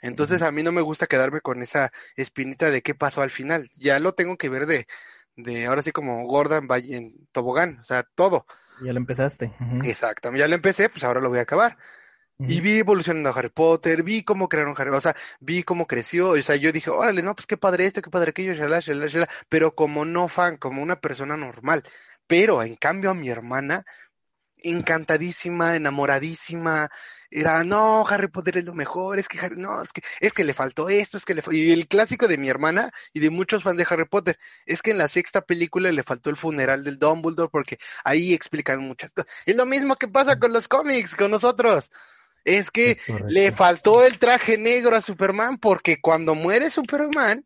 Entonces 0.00 0.42
a 0.42 0.50
mí 0.50 0.62
no 0.62 0.72
me 0.72 0.82
gusta 0.82 1.06
quedarme 1.06 1.40
con 1.40 1.62
esa 1.62 1.92
espinita 2.16 2.70
de 2.70 2.82
qué 2.82 2.94
pasó 2.94 3.22
al 3.22 3.30
final. 3.30 3.68
Ya 3.76 3.98
lo 4.00 4.14
tengo 4.14 4.36
que 4.36 4.48
ver 4.48 4.66
de, 4.66 4.86
de 5.36 5.66
ahora 5.66 5.82
sí 5.82 5.92
como 5.92 6.26
Gordon 6.26 6.66
Valle 6.66 6.96
en 6.96 7.14
tobogán, 7.32 7.78
o 7.80 7.84
sea, 7.84 8.04
todo. 8.14 8.46
Ya 8.82 8.92
lo 8.92 8.98
empezaste. 8.98 9.52
Exactamente. 9.82 10.40
Ya 10.40 10.48
lo 10.48 10.54
empecé, 10.54 10.88
pues 10.88 11.04
ahora 11.04 11.20
lo 11.20 11.28
voy 11.28 11.38
a 11.38 11.42
acabar. 11.42 11.76
Y 12.38 12.60
vi 12.60 12.78
evolucionando 12.80 13.30
a 13.30 13.32
Harry 13.32 13.48
Potter, 13.48 14.02
vi 14.02 14.24
cómo 14.24 14.48
crearon 14.48 14.74
Harry, 14.76 14.90
o 14.90 15.00
sea, 15.00 15.14
vi 15.40 15.62
cómo 15.62 15.86
creció, 15.86 16.30
o 16.30 16.42
sea, 16.42 16.56
yo 16.56 16.72
dije, 16.72 16.90
órale, 16.90 17.22
no, 17.22 17.34
pues 17.34 17.46
qué 17.46 17.56
padre 17.56 17.86
esto, 17.86 18.02
qué 18.02 18.10
padre 18.10 18.30
aquello, 18.30 18.54
shalá, 18.54 18.80
shalá, 18.80 19.06
shalá, 19.06 19.28
pero 19.48 19.74
como 19.74 20.04
no 20.04 20.26
fan, 20.28 20.56
como 20.56 20.82
una 20.82 21.00
persona 21.00 21.36
normal. 21.36 21.84
Pero 22.26 22.62
en 22.62 22.74
cambio 22.76 23.10
a 23.10 23.14
mi 23.14 23.30
hermana, 23.30 23.84
encantadísima, 24.58 25.76
enamoradísima, 25.76 26.90
era, 27.30 27.64
no, 27.64 28.06
Harry 28.08 28.28
Potter 28.28 28.58
es 28.58 28.64
lo 28.64 28.74
mejor, 28.74 29.18
es 29.18 29.28
que 29.28 29.38
Harry, 29.40 29.56
no, 29.56 29.82
es 29.82 29.92
que, 29.92 30.02
es 30.20 30.32
que 30.32 30.44
le 30.44 30.54
faltó 30.54 30.88
esto, 30.88 31.16
es 31.16 31.24
que 31.24 31.34
le 31.34 31.42
fa-". 31.42 31.54
Y 31.54 31.72
el 31.72 31.86
clásico 31.88 32.28
de 32.28 32.38
mi 32.38 32.48
hermana 32.48 32.90
y 33.12 33.20
de 33.20 33.30
muchos 33.30 33.62
fans 33.62 33.76
de 33.78 33.86
Harry 33.88 34.06
Potter, 34.06 34.38
es 34.66 34.82
que 34.82 34.92
en 34.92 34.98
la 34.98 35.08
sexta 35.08 35.42
película 35.42 35.90
le 35.92 36.02
faltó 36.02 36.30
el 36.30 36.36
funeral 36.36 36.84
del 36.84 36.98
Dumbledore 36.98 37.50
porque 37.50 37.78
ahí 38.04 38.34
explican 38.34 38.80
muchas 38.80 39.12
cosas. 39.12 39.30
Es 39.46 39.56
lo 39.56 39.66
mismo 39.66 39.96
que 39.96 40.08
pasa 40.08 40.38
con 40.38 40.52
los 40.52 40.68
cómics, 40.68 41.14
con 41.16 41.30
nosotros. 41.30 41.90
Es 42.44 42.70
que 42.70 42.92
Es 42.92 43.08
le 43.28 43.52
faltó 43.52 44.04
el 44.04 44.18
traje 44.18 44.58
negro 44.58 44.96
a 44.96 45.00
Superman 45.00 45.58
porque 45.58 46.00
cuando 46.00 46.34
muere 46.34 46.70
Superman 46.70 47.44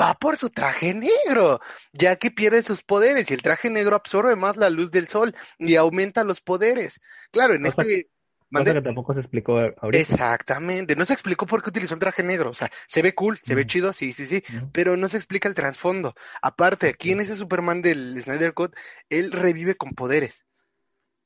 va 0.00 0.14
por 0.14 0.36
su 0.36 0.50
traje 0.50 0.94
negro, 0.94 1.60
ya 1.92 2.16
que 2.16 2.30
pierde 2.30 2.62
sus 2.62 2.82
poderes 2.82 3.30
y 3.30 3.34
el 3.34 3.42
traje 3.42 3.70
negro 3.70 3.96
absorbe 3.96 4.36
más 4.36 4.56
la 4.56 4.70
luz 4.70 4.90
del 4.90 5.08
sol 5.08 5.34
y 5.58 5.76
aumenta 5.76 6.24
los 6.24 6.40
poderes. 6.40 7.00
Claro, 7.30 7.54
en 7.54 7.66
este... 7.66 8.08
Cosa 8.52 8.64
¿Mande? 8.64 8.74
que 8.74 8.82
tampoco 8.82 9.14
se 9.14 9.20
explicó 9.20 9.58
ahorita. 9.58 9.98
Exactamente, 9.98 10.94
no 10.94 11.06
se 11.06 11.14
explicó 11.14 11.46
por 11.46 11.62
qué 11.62 11.70
utilizó 11.70 11.94
el 11.94 12.00
traje 12.00 12.22
negro, 12.22 12.50
o 12.50 12.54
sea, 12.54 12.70
se 12.86 13.00
ve 13.00 13.14
cool, 13.14 13.38
se 13.38 13.54
ve 13.54 13.66
chido, 13.66 13.94
sí, 13.94 14.12
sí, 14.12 14.26
sí, 14.26 14.44
pero 14.72 14.98
no 14.98 15.08
se 15.08 15.16
explica 15.16 15.48
el 15.48 15.54
trasfondo. 15.54 16.14
Aparte, 16.42 16.90
aquí 16.90 17.12
en 17.12 17.22
ese 17.22 17.34
Superman 17.34 17.80
del 17.80 18.22
Snyder 18.22 18.52
Cut, 18.52 18.76
él 19.08 19.32
revive 19.32 19.74
con 19.74 19.94
poderes. 19.94 20.44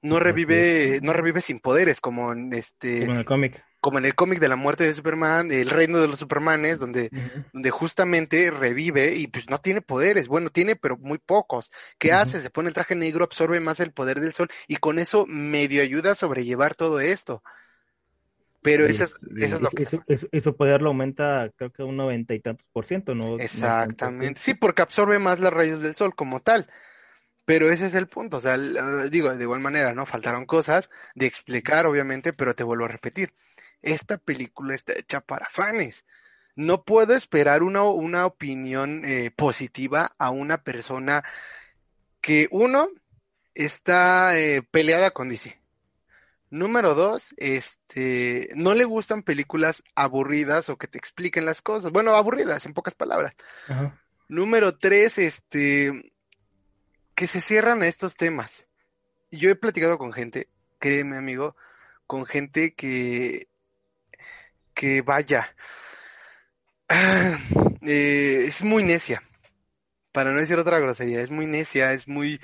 No 0.08 0.18
revive, 0.20 1.00
no 1.02 1.12
revive 1.12 1.40
sin 1.40 1.60
poderes, 1.60 2.00
como 2.00 2.32
en 2.32 2.52
este, 2.52 3.00
Como 3.00 3.12
en 3.12 3.18
el 3.18 3.24
cómic. 3.24 3.64
como 3.80 3.98
en 3.98 4.04
el 4.04 4.14
cómic 4.14 4.40
de 4.40 4.48
la 4.48 4.56
muerte 4.56 4.84
de 4.84 4.94
Superman, 4.94 5.50
el 5.50 5.70
reino 5.70 5.98
de 5.98 6.08
los 6.08 6.18
Supermanes, 6.18 6.78
donde, 6.78 7.10
donde 7.52 7.70
justamente 7.70 8.50
revive 8.50 9.14
y 9.14 9.26
pues 9.28 9.48
no 9.48 9.58
tiene 9.58 9.80
poderes. 9.80 10.28
Bueno, 10.28 10.50
tiene, 10.50 10.76
pero 10.76 10.96
muy 10.96 11.18
pocos. 11.18 11.70
¿Qué 11.98 12.12
hace? 12.12 12.40
Se 12.40 12.50
pone 12.50 12.68
el 12.68 12.74
traje 12.74 12.94
negro, 12.94 13.24
absorbe 13.24 13.60
más 13.60 13.80
el 13.80 13.92
poder 13.92 14.20
del 14.20 14.32
sol 14.34 14.48
y 14.66 14.76
con 14.76 14.98
eso 14.98 15.24
medio 15.26 15.82
ayuda 15.82 16.12
a 16.12 16.14
sobrellevar 16.16 16.74
todo 16.74 17.00
esto. 17.00 17.42
Pero 18.62 18.84
eso 18.84 19.04
es, 19.04 19.14
eso 19.36 19.56
es 19.56 19.60
lo 19.60 19.70
que... 19.70 19.86
y 20.32 20.40
su 20.40 20.56
poder 20.56 20.82
lo 20.82 20.88
aumenta, 20.88 21.48
creo 21.56 21.70
que 21.70 21.84
un 21.84 21.96
noventa 21.96 22.34
y 22.34 22.40
tantos 22.40 22.66
por 22.72 22.84
ciento, 22.84 23.14
¿no? 23.14 23.38
Exactamente. 23.38 24.40
sí. 24.40 24.52
Sí, 24.52 24.54
porque 24.54 24.82
absorbe 24.82 25.20
más 25.20 25.38
las 25.38 25.52
rayos 25.52 25.82
del 25.82 25.94
sol 25.94 26.16
como 26.16 26.40
tal. 26.40 26.66
Pero 27.46 27.70
ese 27.70 27.86
es 27.86 27.94
el 27.94 28.08
punto. 28.08 28.36
O 28.36 28.40
sea, 28.40 28.56
eh, 28.56 29.08
digo, 29.10 29.34
de 29.34 29.42
igual 29.42 29.60
manera, 29.60 29.94
¿no? 29.94 30.04
Faltaron 30.04 30.44
cosas 30.44 30.90
de 31.14 31.26
explicar, 31.26 31.86
obviamente, 31.86 32.34
pero 32.34 32.54
te 32.54 32.64
vuelvo 32.64 32.84
a 32.84 32.88
repetir. 32.88 33.32
Esta 33.80 34.18
película 34.18 34.74
está 34.74 34.92
hecha 34.98 35.20
para 35.20 35.48
fans. 35.48 36.04
No 36.56 36.84
puedo 36.84 37.14
esperar 37.14 37.62
una, 37.62 37.84
una 37.84 38.26
opinión 38.26 39.04
eh, 39.04 39.30
positiva 39.30 40.14
a 40.18 40.30
una 40.30 40.62
persona 40.64 41.22
que, 42.20 42.48
uno, 42.50 42.88
está 43.54 44.38
eh, 44.38 44.62
peleada 44.62 45.12
con 45.12 45.28
DC. 45.28 45.60
Número 46.50 46.94
dos, 46.94 47.32
este, 47.36 48.48
no 48.54 48.74
le 48.74 48.84
gustan 48.84 49.22
películas 49.22 49.84
aburridas 49.94 50.68
o 50.68 50.78
que 50.78 50.88
te 50.88 50.98
expliquen 50.98 51.44
las 51.44 51.62
cosas. 51.62 51.92
Bueno, 51.92 52.14
aburridas, 52.14 52.66
en 52.66 52.74
pocas 52.74 52.94
palabras. 52.94 53.34
Ajá. 53.68 54.00
Número 54.28 54.76
tres, 54.76 55.18
este, 55.18 56.12
que 57.16 57.26
se 57.26 57.40
cierran 57.40 57.82
a 57.82 57.88
estos 57.88 58.14
temas. 58.14 58.68
Yo 59.32 59.50
he 59.50 59.56
platicado 59.56 59.98
con 59.98 60.12
gente, 60.12 60.48
créeme 60.78 61.16
amigo, 61.16 61.56
con 62.06 62.26
gente 62.26 62.74
que, 62.74 63.48
que 64.74 65.02
vaya, 65.02 65.56
eh, 66.88 68.44
es 68.46 68.62
muy 68.62 68.84
necia, 68.84 69.22
para 70.12 70.30
no 70.30 70.40
decir 70.40 70.58
otra 70.58 70.78
grosería, 70.78 71.20
es 71.20 71.30
muy 71.30 71.46
necia, 71.46 71.92
es 71.92 72.06
muy, 72.06 72.40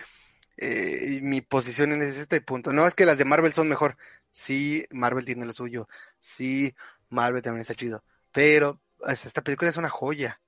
eh, 0.57 1.21
mi 1.23 1.43
posición 1.43 1.93
en 1.93 2.03
este 2.03 2.41
punto. 2.41 2.73
No 2.73 2.87
es 2.87 2.95
que 2.95 3.07
las 3.07 3.19
de 3.19 3.25
Marvel 3.25 3.55
son 3.55 3.69
mejor. 3.69 3.97
Sí, 4.31 4.85
Marvel 4.91 5.25
tiene 5.25 5.47
lo 5.47 5.53
suyo. 5.53 5.89
Sí, 6.21 6.75
Marvel 7.11 7.43
también 7.43 7.63
está 7.63 7.75
chido. 7.75 8.05
Pero 8.33 8.81
esta 9.07 9.43
película 9.43 9.71
es 9.71 9.77
una 9.77 9.91
joya. 9.91 10.41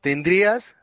Tendrías 0.00 0.77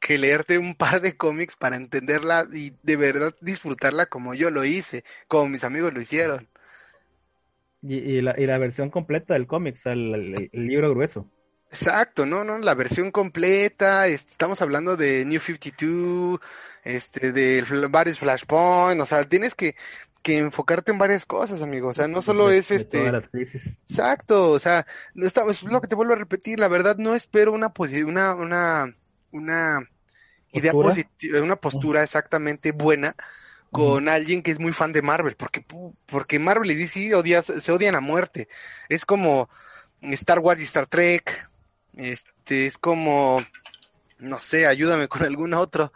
que 0.00 0.18
leerte 0.18 0.58
un 0.58 0.74
par 0.74 1.00
de 1.00 1.16
cómics 1.16 1.56
para 1.56 1.76
entenderla 1.76 2.46
y 2.52 2.74
de 2.82 2.96
verdad 2.96 3.34
disfrutarla 3.40 4.06
como 4.06 4.34
yo 4.34 4.50
lo 4.50 4.64
hice, 4.64 5.04
como 5.28 5.48
mis 5.48 5.64
amigos 5.64 5.94
lo 5.94 6.00
hicieron. 6.00 6.48
Y, 7.82 7.94
y 7.96 8.20
la, 8.22 8.38
y 8.38 8.46
la 8.46 8.58
versión 8.58 8.90
completa 8.90 9.34
del 9.34 9.46
cómic, 9.46 9.74
o 9.76 9.78
sea, 9.78 9.92
el, 9.92 10.14
el- 10.14 10.50
el 10.52 10.66
libro 10.66 10.90
grueso. 10.90 11.30
Exacto, 11.72 12.26
no, 12.26 12.42
no, 12.42 12.58
la 12.58 12.74
versión 12.74 13.12
completa, 13.12 14.08
estamos 14.08 14.60
hablando 14.60 14.96
de 14.96 15.24
New 15.24 15.38
52, 15.38 16.40
este, 16.82 17.30
de 17.30 17.64
varios 17.88 18.18
Flashpoint, 18.18 19.00
o 19.00 19.06
sea, 19.06 19.22
tienes 19.28 19.54
que, 19.54 19.76
que 20.20 20.38
enfocarte 20.38 20.90
en 20.90 20.98
varias 20.98 21.26
cosas, 21.26 21.62
amigo, 21.62 21.88
o 21.90 21.94
sea, 21.94 22.08
no 22.08 22.22
solo 22.22 22.48
de, 22.48 22.58
es 22.58 22.72
este, 22.72 22.98
todas 22.98 23.12
las 23.12 23.28
crisis. 23.30 23.62
exacto, 23.88 24.50
o 24.50 24.58
sea, 24.58 24.84
no 25.14 25.26
está, 25.26 25.44
es 25.50 25.62
lo 25.62 25.80
que 25.80 25.88
te 25.88 25.94
vuelvo 25.96 26.14
a 26.14 26.16
repetir, 26.16 26.58
la 26.60 26.68
verdad 26.68 26.96
no 26.98 27.14
espero 27.14 27.52
una 27.52 27.72
una, 28.06 28.34
una, 28.34 28.96
una 29.32 29.80
idea 30.52 30.72
¿Postura? 30.72 30.78
positiva, 30.78 31.40
una 31.42 31.56
postura 31.56 32.02
exactamente 32.02 32.72
buena 32.72 33.16
con 33.70 34.08
alguien 34.08 34.42
que 34.42 34.50
es 34.52 34.58
muy 34.60 34.72
fan 34.72 34.92
de 34.92 35.02
Marvel, 35.02 35.36
porque, 35.36 35.64
porque 36.06 36.38
Marvel 36.38 36.70
y 36.72 36.76
DC 36.76 37.14
odias- 37.16 37.60
se 37.62 37.72
odian 37.72 37.96
a 37.96 38.00
muerte, 38.00 38.48
es 38.88 39.06
como 39.06 39.48
Star 40.02 40.40
Wars 40.40 40.60
y 40.60 40.64
Star 40.64 40.86
Trek, 40.86 41.48
este, 41.96 42.66
es 42.66 42.78
como, 42.78 43.40
no 44.18 44.38
sé, 44.40 44.66
ayúdame 44.66 45.08
con 45.08 45.24
algún 45.24 45.54
otro. 45.54 45.92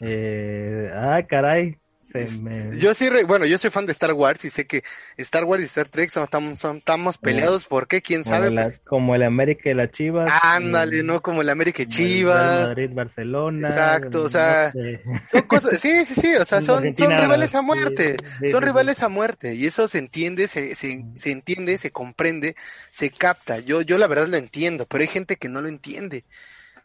Eh, 0.00 0.90
ay, 0.94 1.26
caray. 1.26 1.80
Este. 2.14 2.78
Yo 2.78 2.94
sí, 2.94 3.08
re- 3.08 3.24
bueno, 3.24 3.44
yo 3.44 3.58
soy 3.58 3.70
fan 3.70 3.86
de 3.86 3.92
Star 3.92 4.12
Wars 4.12 4.44
y 4.44 4.50
sé 4.50 4.66
que 4.68 4.84
Star 5.16 5.44
Wars 5.44 5.62
y 5.62 5.66
Star 5.66 5.88
Trek 5.88 6.10
son, 6.10 6.22
estamos, 6.22 6.60
son- 6.60 6.76
estamos 6.76 7.18
peleados, 7.18 7.64
¿por 7.64 7.88
qué? 7.88 8.00
¿Quién 8.02 8.22
como, 8.22 8.34
sabe? 8.36 8.50
la- 8.52 8.72
como 8.84 9.14
el 9.16 9.24
América 9.24 9.68
y 9.70 9.74
las 9.74 9.90
Chivas. 9.90 10.30
Ándale, 10.42 10.98
y- 10.98 11.02
¿no? 11.02 11.20
Como 11.22 11.42
el 11.42 11.48
América 11.48 11.82
y 11.82 11.86
Chivas. 11.86 12.68
Madrid, 12.68 12.90
Barcelona. 12.92 13.68
Exacto, 13.68 14.20
o 14.20 14.24
no 14.24 14.30
sea, 14.30 14.70
sé. 14.70 15.00
Son 15.30 15.42
cosas, 15.42 15.80
sí, 15.80 16.04
sí, 16.04 16.14
sí, 16.14 16.34
o 16.36 16.44
sea, 16.44 16.60
son, 16.62 16.82
rivales 16.82 17.54
a 17.56 17.62
muerte, 17.62 18.16
sí, 18.20 18.26
sí, 18.40 18.48
son 18.48 18.60
sí. 18.62 18.66
rivales 18.66 19.02
a 19.02 19.08
muerte, 19.08 19.54
y 19.54 19.66
eso 19.66 19.88
se 19.88 19.98
entiende, 19.98 20.46
se, 20.46 20.74
se, 20.76 21.04
se 21.16 21.30
entiende, 21.32 21.78
se 21.78 21.90
comprende, 21.90 22.54
se 22.90 23.10
capta. 23.10 23.58
Yo, 23.58 23.82
yo 23.82 23.98
la 23.98 24.06
verdad 24.06 24.28
lo 24.28 24.36
entiendo, 24.36 24.86
pero 24.86 25.02
hay 25.02 25.08
gente 25.08 25.36
que 25.36 25.48
no 25.48 25.60
lo 25.60 25.68
entiende, 25.68 26.24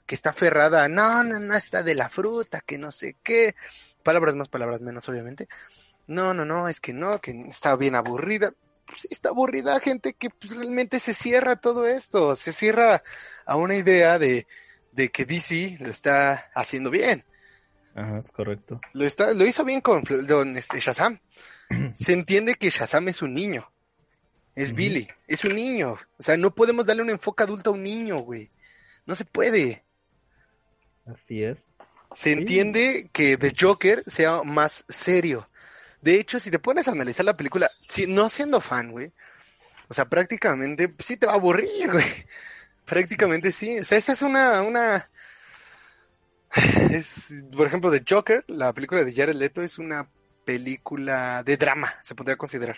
que 0.10 0.16
está 0.16 0.32
aferrada, 0.32 0.86
a, 0.86 0.90
no, 0.90 1.24
no, 1.24 1.40
no, 1.40 1.54
está 1.54 1.84
de 1.84 1.94
la 1.94 2.10
fruta, 2.10 2.62
que 2.62 2.80
no 2.80 2.92
sé 2.92 3.18
qué, 3.22 3.54
palabras 4.02 4.34
más, 4.34 4.48
palabras 4.48 4.82
menos, 4.82 5.08
obviamente. 5.08 5.48
No, 6.08 6.34
no, 6.34 6.46
no, 6.46 6.68
es 6.68 6.82
que 6.82 6.94
no, 6.94 7.22
que 7.22 7.30
está 7.48 7.76
bien 7.76 7.94
aburrida. 7.94 8.52
Pues 8.88 9.02
sí, 9.02 9.08
está 9.12 9.30
aburrida 9.30 9.80
gente 9.80 10.14
que 10.14 10.32
pues, 10.32 10.56
realmente 10.56 11.00
se 11.00 11.14
cierra 11.14 11.58
todo 11.58 11.86
esto, 11.86 12.36
se 12.36 12.54
cierra 12.54 13.04
a 13.46 13.56
una 13.56 13.76
idea 13.76 14.18
de, 14.18 14.48
de 14.94 15.10
que 15.10 15.26
DC 15.26 15.78
lo 15.80 15.90
está 15.90 16.50
haciendo 16.56 16.90
bien. 16.90 17.24
Ajá, 17.94 18.24
es 18.26 18.32
correcto. 18.32 18.82
Lo, 18.94 19.06
está, 19.06 19.36
lo 19.36 19.46
hizo 19.46 19.64
bien 19.64 19.82
con, 19.82 20.02
con, 20.04 20.58
este, 20.58 20.80
Shazam. 20.80 21.20
Se 21.94 22.14
entiende 22.14 22.56
que 22.56 22.72
Shazam 22.72 23.10
es 23.10 23.22
un 23.22 23.36
niño. 23.36 23.72
Es. 24.56 24.74
Billy, 24.74 25.08
es 25.28 25.44
un 25.44 25.54
niño. 25.54 26.00
O 26.18 26.24
sea, 26.24 26.36
no 26.36 26.56
podemos 26.56 26.88
darle 26.88 27.04
un 27.04 27.12
enfoque 27.12 27.44
adulto 27.44 27.70
a 27.70 27.74
un 27.74 27.84
niño, 27.84 28.22
güey. 28.22 28.50
No 29.06 29.14
se 29.14 29.24
puede. 29.24 29.84
Así 31.14 31.44
es. 31.44 31.58
Se 32.14 32.32
entiende 32.32 33.10
que 33.14 33.38
The 33.38 33.54
Joker 33.60 34.04
sea 34.08 34.44
más 34.44 34.84
serio. 34.90 35.50
De 36.02 36.16
hecho, 36.16 36.40
si 36.40 36.50
te 36.50 36.60
pones 36.60 36.88
a 36.88 36.92
analizar 36.92 37.26
la 37.26 37.36
película, 37.36 37.70
si, 37.88 38.08
no 38.08 38.30
siendo 38.30 38.62
fan, 38.62 38.92
güey, 38.92 39.12
O 39.90 39.94
sea, 39.94 40.06
prácticamente 40.06 40.90
pues, 40.90 41.08
sí 41.08 41.18
te 41.18 41.28
va 41.28 41.34
a 41.34 41.36
aburrir, 41.36 41.92
güey. 41.92 42.06
Prácticamente 42.86 43.52
sí. 43.52 43.80
O 43.80 43.86
sea, 43.86 43.98
esa 43.98 44.14
es 44.14 44.22
una, 44.22 44.62
una... 44.62 45.10
Es, 46.92 47.44
por 47.56 47.68
ejemplo, 47.68 47.92
de 47.92 48.04
Joker, 48.08 48.44
la 48.48 48.74
película 48.74 49.04
de 49.04 49.14
Jared 49.14 49.36
Leto 49.36 49.62
es 49.62 49.78
una 49.78 50.10
película 50.46 51.44
de 51.44 51.58
drama, 51.58 51.94
se 52.02 52.16
podría 52.16 52.36
considerar. 52.36 52.78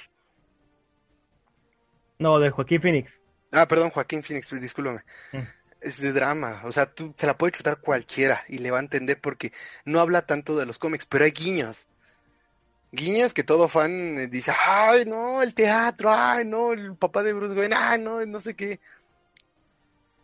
No, 2.19 2.38
de 2.38 2.50
Joaquín 2.50 2.81
Phoenix. 2.81 3.21
Ah, 3.51 3.65
perdón, 3.67 3.91
Joaquín 3.91 4.23
Phoenix, 4.23 4.50
discúlpame. 4.59 5.01
Mm. 5.31 5.38
Es 5.81 6.00
de 6.00 6.11
drama, 6.11 6.61
o 6.63 6.71
sea, 6.71 6.85
tú 6.85 7.11
te 7.13 7.25
la 7.25 7.38
puede 7.38 7.53
chutar 7.53 7.79
cualquiera 7.79 8.45
y 8.47 8.59
le 8.59 8.69
va 8.69 8.77
a 8.77 8.81
entender 8.81 9.19
porque 9.19 9.51
no 9.83 10.00
habla 10.00 10.21
tanto 10.21 10.55
de 10.55 10.67
los 10.67 10.77
cómics, 10.77 11.05
pero 11.05 11.25
hay 11.25 11.31
guiños. 11.31 11.88
Guiños 12.91 13.33
que 13.33 13.43
todo 13.43 13.67
fan 13.67 14.19
eh, 14.19 14.27
dice, 14.27 14.51
ay, 14.65 15.05
no, 15.05 15.41
el 15.41 15.55
teatro, 15.55 16.13
ay, 16.13 16.45
no, 16.45 16.73
el 16.73 16.95
papá 16.95 17.23
de 17.23 17.33
Bruce 17.33 17.55
Wayne, 17.55 17.75
ay, 17.75 18.00
no, 18.00 18.23
no 18.25 18.39
sé 18.39 18.53
qué. 18.53 18.79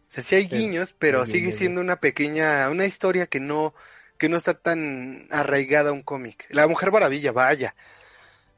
O 0.07 0.09
sea, 0.09 0.23
sí 0.23 0.35
hay 0.35 0.47
guiños, 0.47 0.93
pero 0.97 1.25
sí, 1.25 1.33
sigue 1.33 1.51
siendo 1.51 1.81
una 1.81 1.99
pequeña, 1.99 2.69
una 2.69 2.85
historia 2.85 3.25
que 3.25 3.39
no, 3.39 3.73
que 4.17 4.29
no 4.29 4.37
está 4.37 4.53
tan 4.53 5.27
arraigada 5.31 5.89
a 5.89 5.93
un 5.93 6.03
cómic. 6.03 6.45
La 6.49 6.67
Mujer 6.67 6.91
Maravilla, 6.91 7.31
vaya. 7.31 7.75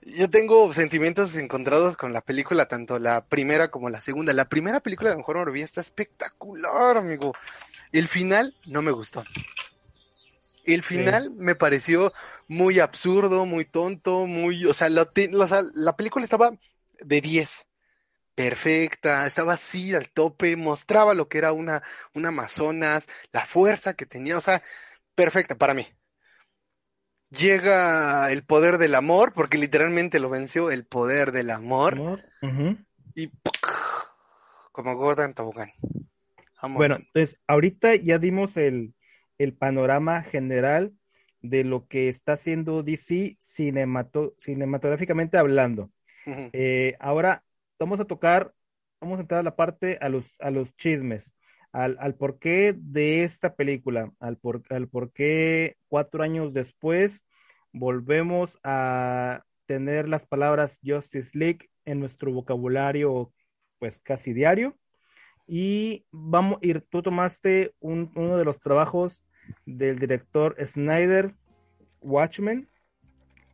Yo 0.02 0.30
tengo 0.30 0.72
sentimientos 0.74 1.36
encontrados 1.36 1.98
con 1.98 2.14
la 2.14 2.22
película, 2.22 2.68
tanto 2.68 3.00
la 3.00 3.26
primera 3.26 3.70
como 3.70 3.90
la 3.90 4.02
segunda. 4.02 4.34
La 4.34 4.48
primera 4.48 4.80
película 4.80 5.10
de 5.10 5.18
Mujer 5.18 5.36
Maravilla 5.36 5.66
está 5.66 5.82
espectacular, 5.82 6.98
amigo. 6.98 7.34
El 7.92 8.08
final 8.08 8.56
no 8.66 8.82
me 8.82 8.92
gustó. 8.92 9.24
El 10.64 10.84
final 10.84 11.32
me 11.32 11.56
pareció 11.56 12.14
muy 12.48 12.80
absurdo, 12.80 13.46
muy 13.46 13.66
tonto, 13.66 14.26
muy, 14.26 14.72
sea, 14.74 14.88
o 14.90 15.48
sea, 15.48 15.64
la 15.74 15.96
película 15.98 16.24
estaba 16.24 16.52
de 17.00 17.22
10, 17.22 17.68
perfecta, 18.36 19.26
estaba 19.26 19.54
así 19.54 19.94
al 19.96 20.10
tope, 20.12 20.56
mostraba 20.56 21.14
lo 21.14 21.28
que 21.28 21.40
era 21.40 21.54
una, 21.54 21.84
una 22.14 22.30
Amazonas, 22.30 23.08
la 23.32 23.46
fuerza 23.46 23.96
que 23.96 24.06
tenía, 24.06 24.38
o 24.38 24.42
sea, 24.42 24.62
perfecta 25.16 25.56
para 25.58 25.74
mí. 25.74 25.88
Llega 27.32 28.32
el 28.32 28.44
poder 28.44 28.78
del 28.80 28.96
amor, 28.96 29.34
porque 29.34 29.58
literalmente 29.58 30.20
lo 30.20 30.30
venció 30.30 30.72
el 30.72 30.86
poder 30.86 31.32
del 31.32 31.52
amor, 31.52 32.24
y 33.16 33.28
¡puc! 33.28 33.56
como 34.72 34.96
Gordon 34.96 35.34
Tobogán. 35.34 35.72
Bueno, 36.78 36.96
entonces 36.96 37.40
ahorita 37.48 37.96
ya 37.96 38.18
dimos 38.18 38.58
el, 38.58 38.94
el 39.38 39.54
panorama 39.54 40.24
general 40.24 40.94
de 41.42 41.64
lo 41.64 41.88
que 41.88 42.10
está 42.10 42.34
haciendo 42.34 42.84
DC 42.84 43.38
cinemato- 43.42 44.34
cinematográficamente 44.40 45.38
hablando. 45.38 45.90
Eh, 46.54 46.96
ahora 47.00 47.44
vamos 47.80 48.00
a 48.00 48.06
tocar, 48.06 48.54
vamos 49.00 49.20
a 49.20 49.22
entrar 49.22 49.40
a 49.40 49.44
la 49.44 49.56
parte, 49.56 49.98
a 50.02 50.10
los, 50.10 50.26
a 50.40 50.50
los 50.52 50.76
chismes, 50.78 51.32
al, 51.72 51.98
al 52.00 52.16
porqué 52.16 52.74
de 52.78 53.24
esta 53.24 53.56
película, 53.56 54.12
al, 54.20 54.38
por, 54.38 54.64
al 54.70 54.88
porqué 54.88 55.78
cuatro 55.88 56.24
años 56.24 56.54
después 56.54 57.24
volvemos 57.72 58.58
a 58.64 59.44
tener 59.68 60.08
las 60.10 60.26
palabras 60.26 60.80
Justice 60.84 61.30
League 61.38 61.70
en 61.86 62.00
nuestro 62.00 62.32
vocabulario 62.32 63.32
pues 63.78 64.00
casi 64.00 64.34
diario. 64.34 64.76
Y 65.48 66.06
vamos, 66.12 66.60
y 66.62 66.74
tú 66.80 67.02
tomaste 67.02 67.74
un- 67.80 68.12
uno 68.16 68.38
de 68.38 68.46
los 68.46 68.60
trabajos 68.60 69.24
del 69.66 69.98
director 70.00 70.56
Snyder, 70.66 71.34
Watchmen, 72.02 72.68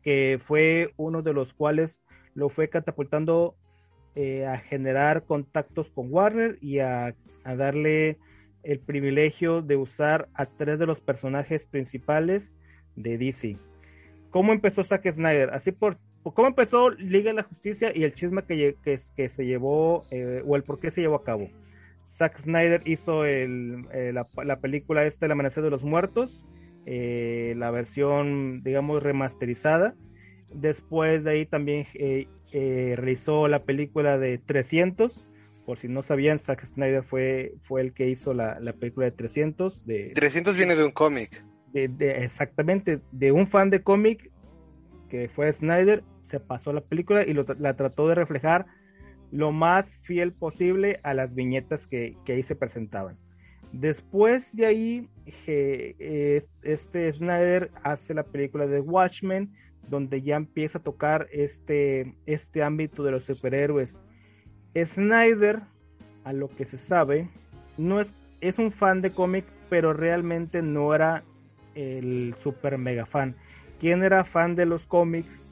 que 0.02 0.40
fue 0.46 0.92
uno 0.96 1.22
de 1.22 1.32
los 1.32 1.52
cuales 1.54 2.02
lo 2.34 2.48
fue 2.48 2.68
catapultando 2.68 3.56
eh, 4.18 4.46
a 4.46 4.56
generar 4.56 5.24
contactos 5.24 5.90
con 5.90 6.10
Warner 6.10 6.56
y 6.62 6.78
a, 6.78 7.14
a 7.44 7.54
darle 7.54 8.16
el 8.62 8.78
privilegio 8.78 9.60
de 9.60 9.76
usar 9.76 10.28
a 10.32 10.46
tres 10.46 10.78
de 10.78 10.86
los 10.86 11.00
personajes 11.00 11.66
principales 11.66 12.50
de 12.96 13.18
DC. 13.18 13.58
¿Cómo 14.30 14.54
empezó 14.54 14.84
Zack 14.84 15.12
Snyder? 15.12 15.50
Así 15.50 15.70
por, 15.70 15.98
cómo 16.22 16.48
empezó 16.48 16.88
Liga 16.88 17.28
de 17.30 17.34
la 17.34 17.42
Justicia 17.42 17.92
y 17.94 18.04
el 18.04 18.14
chisme 18.14 18.42
que, 18.44 18.76
que, 18.82 19.28
se 19.28 19.44
llevó 19.44 20.02
eh, 20.10 20.42
o 20.46 20.56
el 20.56 20.62
por 20.62 20.80
qué 20.80 20.90
se 20.90 21.02
llevó 21.02 21.16
a 21.16 21.24
cabo. 21.24 21.50
Zack 22.08 22.40
Snyder 22.40 22.80
hizo 22.86 23.26
eh, 23.26 23.46
la, 24.14 24.26
la 24.44 24.60
película 24.60 25.04
esta, 25.04 25.26
El 25.26 25.32
Amanecer 25.32 25.62
de 25.62 25.68
los 25.68 25.84
Muertos, 25.84 26.40
la 26.86 27.70
versión, 27.70 28.62
digamos, 28.62 29.02
remasterizada. 29.02 29.94
Después 30.52 31.24
de 31.24 31.30
ahí 31.32 31.46
también 31.46 31.86
eh, 31.94 32.28
eh, 32.52 32.94
realizó 32.96 33.48
la 33.48 33.64
película 33.64 34.18
de 34.18 34.38
300. 34.38 35.26
Por 35.64 35.78
si 35.78 35.88
no 35.88 36.02
sabían, 36.02 36.38
Zack 36.38 36.64
Snyder 36.64 37.02
fue, 37.02 37.54
fue 37.64 37.80
el 37.80 37.92
que 37.92 38.08
hizo 38.08 38.32
la, 38.34 38.60
la 38.60 38.72
película 38.72 39.06
de 39.06 39.12
300. 39.12 39.84
De, 39.84 40.12
300 40.14 40.56
viene 40.56 40.76
de 40.76 40.84
un 40.84 40.92
cómic. 40.92 41.44
de- 41.72 41.88
de- 41.88 42.24
exactamente, 42.24 43.00
de 43.12 43.32
un 43.32 43.48
fan 43.48 43.68
de 43.70 43.82
cómic 43.82 44.30
que 45.10 45.28
fue 45.28 45.52
Snyder, 45.52 46.02
se 46.22 46.40
pasó 46.40 46.72
la 46.72 46.80
película 46.80 47.24
y 47.24 47.32
lo 47.32 47.44
la 47.58 47.76
trató 47.76 48.08
de 48.08 48.14
reflejar 48.14 48.66
lo 49.32 49.52
más 49.52 49.92
fiel 50.02 50.32
posible 50.32 50.98
a 51.02 51.12
las 51.14 51.34
viñetas 51.34 51.86
que, 51.86 52.16
que 52.24 52.32
ahí 52.34 52.42
se 52.44 52.54
presentaban. 52.56 53.16
Después 53.72 54.54
de 54.56 54.66
ahí, 54.66 55.08
je- 55.46 56.42
este 56.62 57.12
Snyder 57.12 57.70
hace 57.82 58.14
la 58.14 58.22
película 58.22 58.66
de 58.66 58.80
Watchmen, 58.80 59.52
donde 59.88 60.22
ya 60.22 60.36
empieza 60.36 60.78
a 60.78 60.82
tocar 60.82 61.28
este, 61.32 62.14
este 62.26 62.62
ámbito 62.62 63.02
de 63.02 63.12
los 63.12 63.24
superhéroes. 63.24 63.98
Snyder, 64.74 65.62
a 66.24 66.32
lo 66.32 66.48
que 66.48 66.64
se 66.64 66.76
sabe, 66.76 67.28
no 67.78 68.00
es, 68.00 68.14
es 68.40 68.58
un 68.58 68.72
fan 68.72 69.00
de 69.00 69.12
cómic, 69.12 69.44
pero 69.70 69.92
realmente 69.92 70.62
no 70.62 70.94
era 70.94 71.22
el 71.74 72.34
super 72.42 72.78
mega 72.78 73.06
fan. 73.06 73.34
Quien 73.80 74.02
era 74.02 74.24
fan 74.24 74.54
de 74.54 74.66
los 74.66 74.86
cómics 74.86 75.42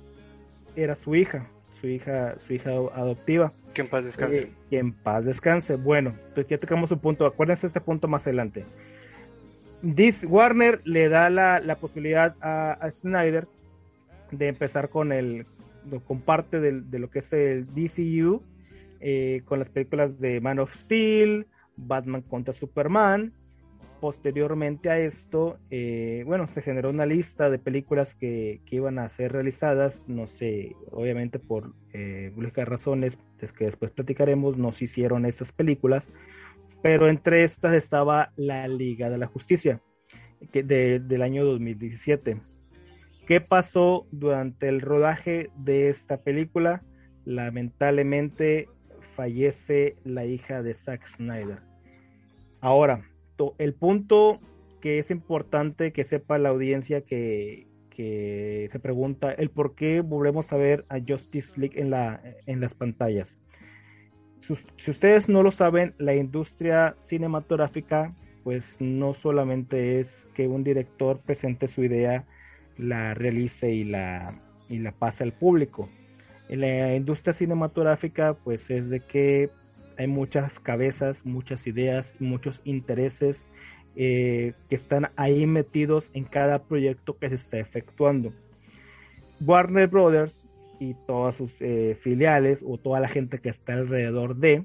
era 0.76 0.96
su 0.96 1.14
hija, 1.14 1.46
su 1.80 1.86
hija, 1.86 2.38
su 2.38 2.54
hija 2.54 2.70
adoptiva. 2.70 3.52
Que 3.74 3.82
en 3.82 3.88
paz 3.88 4.04
descanse. 4.04 4.38
Eh, 4.38 4.52
que 4.70 4.78
en 4.78 4.92
paz 4.92 5.24
descanse. 5.24 5.76
Bueno, 5.76 6.14
pues 6.34 6.46
ya 6.46 6.58
tocamos 6.58 6.90
un 6.90 6.98
punto. 6.98 7.26
Acuérdense 7.26 7.66
este 7.66 7.80
punto 7.80 8.08
más 8.08 8.26
adelante. 8.26 8.64
Dis 9.82 10.24
Warner 10.24 10.80
le 10.84 11.10
da 11.10 11.28
la, 11.28 11.60
la 11.60 11.76
posibilidad 11.76 12.34
a, 12.40 12.72
a 12.72 12.90
Snyder 12.90 13.46
de 14.38 14.48
empezar 14.48 14.88
con 14.88 15.12
el 15.12 15.46
con 16.06 16.22
parte 16.22 16.60
de 16.60 16.98
lo 16.98 17.10
que 17.10 17.18
es 17.18 17.32
el 17.34 17.66
DCU 17.66 18.42
eh, 19.00 19.42
con 19.44 19.58
las 19.58 19.68
películas 19.68 20.18
de 20.18 20.40
Man 20.40 20.58
of 20.58 20.74
Steel, 20.76 21.46
Batman 21.76 22.22
contra 22.22 22.54
Superman. 22.54 23.34
Posteriormente 24.00 24.88
a 24.90 24.98
esto, 24.98 25.58
eh, 25.70 26.24
bueno, 26.26 26.46
se 26.48 26.62
generó 26.62 26.90
una 26.90 27.04
lista 27.06 27.48
de 27.50 27.58
películas 27.58 28.14
que, 28.14 28.60
que 28.66 28.76
iban 28.76 28.98
a 28.98 29.08
ser 29.08 29.32
realizadas, 29.32 30.02
no 30.06 30.26
sé, 30.26 30.74
obviamente 30.90 31.38
por 31.38 31.72
eh, 31.92 32.32
razones 32.64 33.18
es 33.40 33.52
que 33.52 33.66
después 33.66 33.90
platicaremos, 33.92 34.56
no 34.58 34.72
se 34.72 34.84
hicieron 34.84 35.24
estas 35.26 35.52
películas, 35.52 36.10
pero 36.82 37.08
entre 37.08 37.44
estas 37.44 37.74
estaba 37.74 38.32
La 38.36 38.68
Liga 38.68 39.08
de 39.10 39.18
la 39.18 39.26
Justicia, 39.26 39.80
que 40.52 40.62
de- 40.62 41.00
del 41.00 41.22
año 41.22 41.44
2017. 41.44 42.38
¿Qué 43.26 43.40
pasó 43.40 44.06
durante 44.10 44.68
el 44.68 44.80
rodaje 44.80 45.50
de 45.56 45.88
esta 45.88 46.18
película? 46.18 46.82
Lamentablemente 47.24 48.68
fallece 49.16 49.96
la 50.04 50.26
hija 50.26 50.62
de 50.62 50.74
Zack 50.74 51.06
Snyder. 51.08 51.60
Ahora, 52.60 53.08
el 53.58 53.74
punto 53.74 54.40
que 54.82 54.98
es 54.98 55.10
importante 55.10 55.92
que 55.92 56.04
sepa 56.04 56.38
la 56.38 56.50
audiencia 56.50 57.00
que, 57.00 57.66
que 57.88 58.68
se 58.70 58.78
pregunta 58.78 59.32
el 59.32 59.48
por 59.48 59.74
qué 59.74 60.02
volvemos 60.02 60.52
a 60.52 60.56
ver 60.56 60.84
a 60.90 60.98
Justice 61.00 61.58
League 61.58 61.80
en, 61.80 61.90
la, 61.90 62.20
en 62.44 62.60
las 62.60 62.74
pantallas. 62.74 63.38
Si, 64.42 64.54
si 64.76 64.90
ustedes 64.90 65.30
no 65.30 65.42
lo 65.42 65.50
saben, 65.50 65.94
la 65.96 66.14
industria 66.14 66.94
cinematográfica 66.98 68.14
pues 68.42 68.76
no 68.78 69.14
solamente 69.14 70.00
es 70.00 70.28
que 70.34 70.46
un 70.46 70.62
director 70.62 71.18
presente 71.20 71.66
su 71.66 71.82
idea, 71.82 72.26
la 72.78 73.14
realice 73.14 73.72
y 73.72 73.84
la, 73.84 74.40
y 74.68 74.78
la 74.78 74.92
pase 74.92 75.24
al 75.24 75.32
público. 75.32 75.88
En 76.48 76.60
la 76.60 76.94
industria 76.94 77.34
cinematográfica 77.34 78.34
pues 78.34 78.70
es 78.70 78.90
de 78.90 79.00
que 79.00 79.50
hay 79.96 80.06
muchas 80.06 80.58
cabezas, 80.60 81.24
muchas 81.24 81.66
ideas, 81.66 82.14
muchos 82.18 82.60
intereses 82.64 83.46
eh, 83.96 84.54
que 84.68 84.74
están 84.74 85.10
ahí 85.16 85.46
metidos 85.46 86.10
en 86.14 86.24
cada 86.24 86.64
proyecto 86.64 87.16
que 87.16 87.28
se 87.28 87.36
está 87.36 87.58
efectuando. 87.58 88.32
Warner 89.40 89.88
Brothers 89.88 90.44
y 90.80 90.94
todas 91.06 91.36
sus 91.36 91.54
eh, 91.60 91.96
filiales 92.02 92.64
o 92.66 92.78
toda 92.78 93.00
la 93.00 93.08
gente 93.08 93.38
que 93.38 93.50
está 93.50 93.74
alrededor 93.74 94.36
de, 94.36 94.64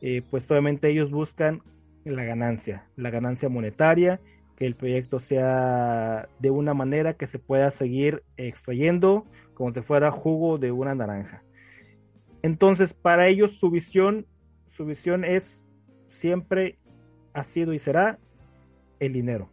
eh, 0.00 0.22
pues 0.30 0.50
obviamente 0.50 0.90
ellos 0.90 1.10
buscan 1.10 1.60
la 2.04 2.24
ganancia, 2.24 2.84
la 2.96 3.10
ganancia 3.10 3.48
monetaria, 3.48 4.20
el 4.66 4.74
proyecto 4.74 5.20
sea 5.20 6.28
de 6.38 6.50
una 6.50 6.74
manera 6.74 7.14
que 7.14 7.26
se 7.26 7.38
pueda 7.38 7.70
seguir 7.70 8.22
extrayendo 8.36 9.26
como 9.54 9.72
si 9.72 9.80
fuera 9.80 10.10
jugo 10.10 10.58
de 10.58 10.72
una 10.72 10.94
naranja. 10.94 11.42
Entonces, 12.42 12.92
para 12.92 13.28
ellos 13.28 13.58
su 13.58 13.70
visión, 13.70 14.26
su 14.70 14.84
visión 14.84 15.24
es 15.24 15.62
siempre 16.08 16.78
ha 17.34 17.44
sido 17.44 17.72
y 17.72 17.78
será 17.78 18.18
el 19.00 19.12
dinero. 19.12 19.48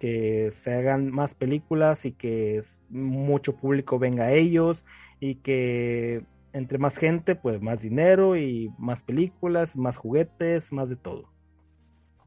Que 0.00 0.50
se 0.52 0.74
hagan 0.74 1.10
más 1.10 1.34
películas 1.34 2.04
y 2.04 2.12
que 2.12 2.60
mucho 2.90 3.56
público 3.56 3.98
venga 3.98 4.24
a 4.24 4.32
ellos 4.32 4.84
y 5.20 5.36
que 5.36 6.24
entre 6.52 6.78
más 6.78 6.96
gente, 6.96 7.34
pues 7.34 7.60
más 7.60 7.82
dinero 7.82 8.36
y 8.36 8.70
más 8.78 9.02
películas, 9.02 9.76
más 9.76 9.96
juguetes, 9.96 10.72
más 10.72 10.88
de 10.88 10.96
todo. 10.96 11.33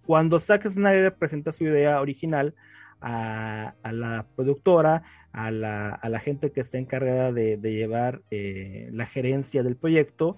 Cuando 0.07 0.39
Zack 0.39 0.69
Snyder 0.69 1.13
presenta 1.15 1.51
su 1.51 1.65
idea 1.65 1.99
original 1.99 2.55
a, 3.01 3.73
la 3.91 4.25
productora, 4.37 5.03
a 5.33 5.51
la, 5.51 6.21
gente 6.23 6.53
que 6.53 6.61
está 6.61 6.77
encargada 6.77 7.33
de, 7.33 7.57
llevar 7.57 8.21
eh, 8.31 8.87
la 8.93 9.05
gerencia 9.05 9.63
del 9.63 9.75
proyecto, 9.75 10.37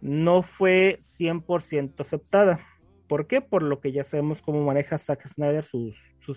no 0.00 0.42
fue 0.42 0.98
100% 1.02 1.92
aceptada. 1.98 2.60
¿Por 3.06 3.26
qué? 3.26 3.42
Por 3.42 3.62
lo 3.62 3.80
que 3.80 3.92
ya 3.92 4.02
sabemos 4.02 4.40
cómo 4.40 4.64
maneja 4.64 4.98
Zack 4.98 5.28
Snyder 5.28 5.66
sus, 5.66 5.94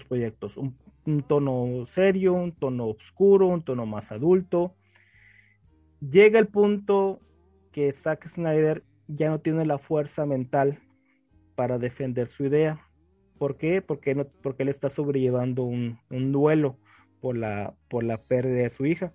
proyectos. 0.10 0.58
Un, 0.58 1.24
tono 1.24 1.86
serio, 1.88 2.34
un 2.34 2.52
tono 2.52 2.88
oscuro, 2.88 3.48
un 3.48 3.64
tono 3.64 3.86
más 3.86 4.12
adulto. 4.12 4.76
Llega 6.02 6.40
el 6.40 6.48
punto 6.48 7.22
que 7.72 7.94
Zack 7.94 8.28
Snyder 8.28 8.84
ya 9.08 9.30
no 9.30 9.40
tiene 9.40 9.66
la 9.66 9.78
fuerza 9.78 10.26
mental 10.26 10.80
para 11.60 11.78
defender 11.78 12.30
su 12.30 12.46
idea. 12.46 12.80
¿Por 13.38 13.58
qué? 13.58 13.82
Porque, 13.82 14.16
porque 14.42 14.64
él 14.64 14.70
está 14.70 14.90
sobrellevando 14.90 15.64
un, 15.64 16.00
un 16.10 16.32
duelo 16.32 16.78
por 17.20 17.36
la, 17.36 17.74
por 17.90 18.06
la 18.06 18.18
pérdida 18.18 18.64
de 18.64 18.70
su 18.70 18.86
hija. 18.86 19.12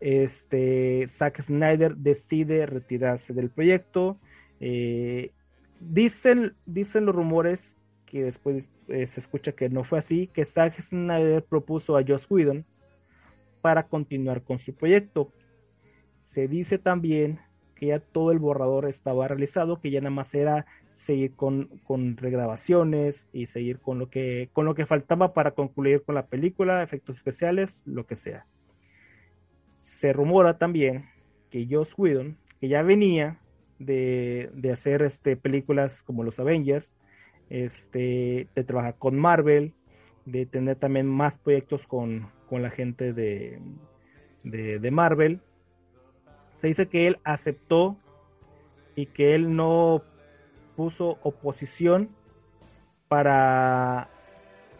Este, 0.00 1.06
Zack 1.10 1.42
Snyder 1.42 1.94
decide 1.94 2.66
retirarse 2.66 3.32
del 3.34 3.50
proyecto. 3.50 4.18
Eh, 4.58 5.30
dicen, 5.78 6.54
dicen 6.66 7.06
los 7.06 7.14
rumores 7.14 7.72
que 8.04 8.24
después 8.24 8.68
eh, 8.88 9.06
se 9.06 9.20
escucha 9.20 9.52
que 9.52 9.68
no 9.68 9.84
fue 9.84 10.00
así, 10.00 10.26
que 10.26 10.44
Zack 10.46 10.82
Snyder 10.82 11.44
propuso 11.44 11.96
a 11.96 12.02
Joss 12.04 12.26
Whedon 12.28 12.64
para 13.60 13.84
continuar 13.86 14.42
con 14.42 14.58
su 14.58 14.74
proyecto. 14.74 15.32
Se 16.22 16.48
dice 16.48 16.78
también 16.78 17.38
que 17.76 17.86
ya 17.86 18.00
todo 18.00 18.32
el 18.32 18.40
borrador 18.40 18.88
estaba 18.88 19.28
realizado, 19.28 19.80
que 19.80 19.92
ya 19.92 20.00
nada 20.00 20.10
más 20.10 20.34
era 20.34 20.66
seguir 21.00 21.34
con, 21.34 21.80
con, 21.84 22.16
regrabaciones 22.16 23.26
y 23.32 23.46
seguir 23.46 23.78
con 23.78 23.98
lo 23.98 24.10
que 24.10 24.48
con 24.52 24.64
lo 24.64 24.74
que 24.74 24.86
faltaba 24.86 25.32
para 25.32 25.52
concluir 25.52 26.02
con 26.02 26.14
la 26.14 26.26
película, 26.26 26.82
efectos 26.82 27.16
especiales, 27.16 27.82
lo 27.86 28.06
que 28.06 28.16
sea. 28.16 28.46
Se 29.78 30.12
rumora 30.12 30.58
también 30.58 31.06
que 31.50 31.66
Joss 31.70 31.94
Whedon, 31.96 32.36
que 32.60 32.68
ya 32.68 32.82
venía 32.82 33.38
de, 33.78 34.50
de 34.54 34.72
hacer 34.72 35.02
este, 35.02 35.36
películas 35.36 36.02
como 36.02 36.22
los 36.22 36.38
Avengers, 36.38 36.94
este, 37.48 38.48
de 38.54 38.64
trabajar 38.64 38.94
con 38.98 39.18
Marvel, 39.18 39.72
de 40.24 40.46
tener 40.46 40.76
también 40.76 41.06
más 41.06 41.38
proyectos 41.38 41.86
con, 41.86 42.28
con 42.48 42.62
la 42.62 42.70
gente 42.70 43.12
de, 43.12 43.60
de, 44.44 44.78
de 44.78 44.90
Marvel. 44.90 45.40
Se 46.58 46.68
dice 46.68 46.86
que 46.86 47.06
él 47.06 47.18
aceptó 47.24 47.96
y 48.94 49.06
que 49.06 49.34
él 49.34 49.56
no 49.56 50.02
puso 50.80 51.18
oposición 51.22 52.08
para 53.08 54.08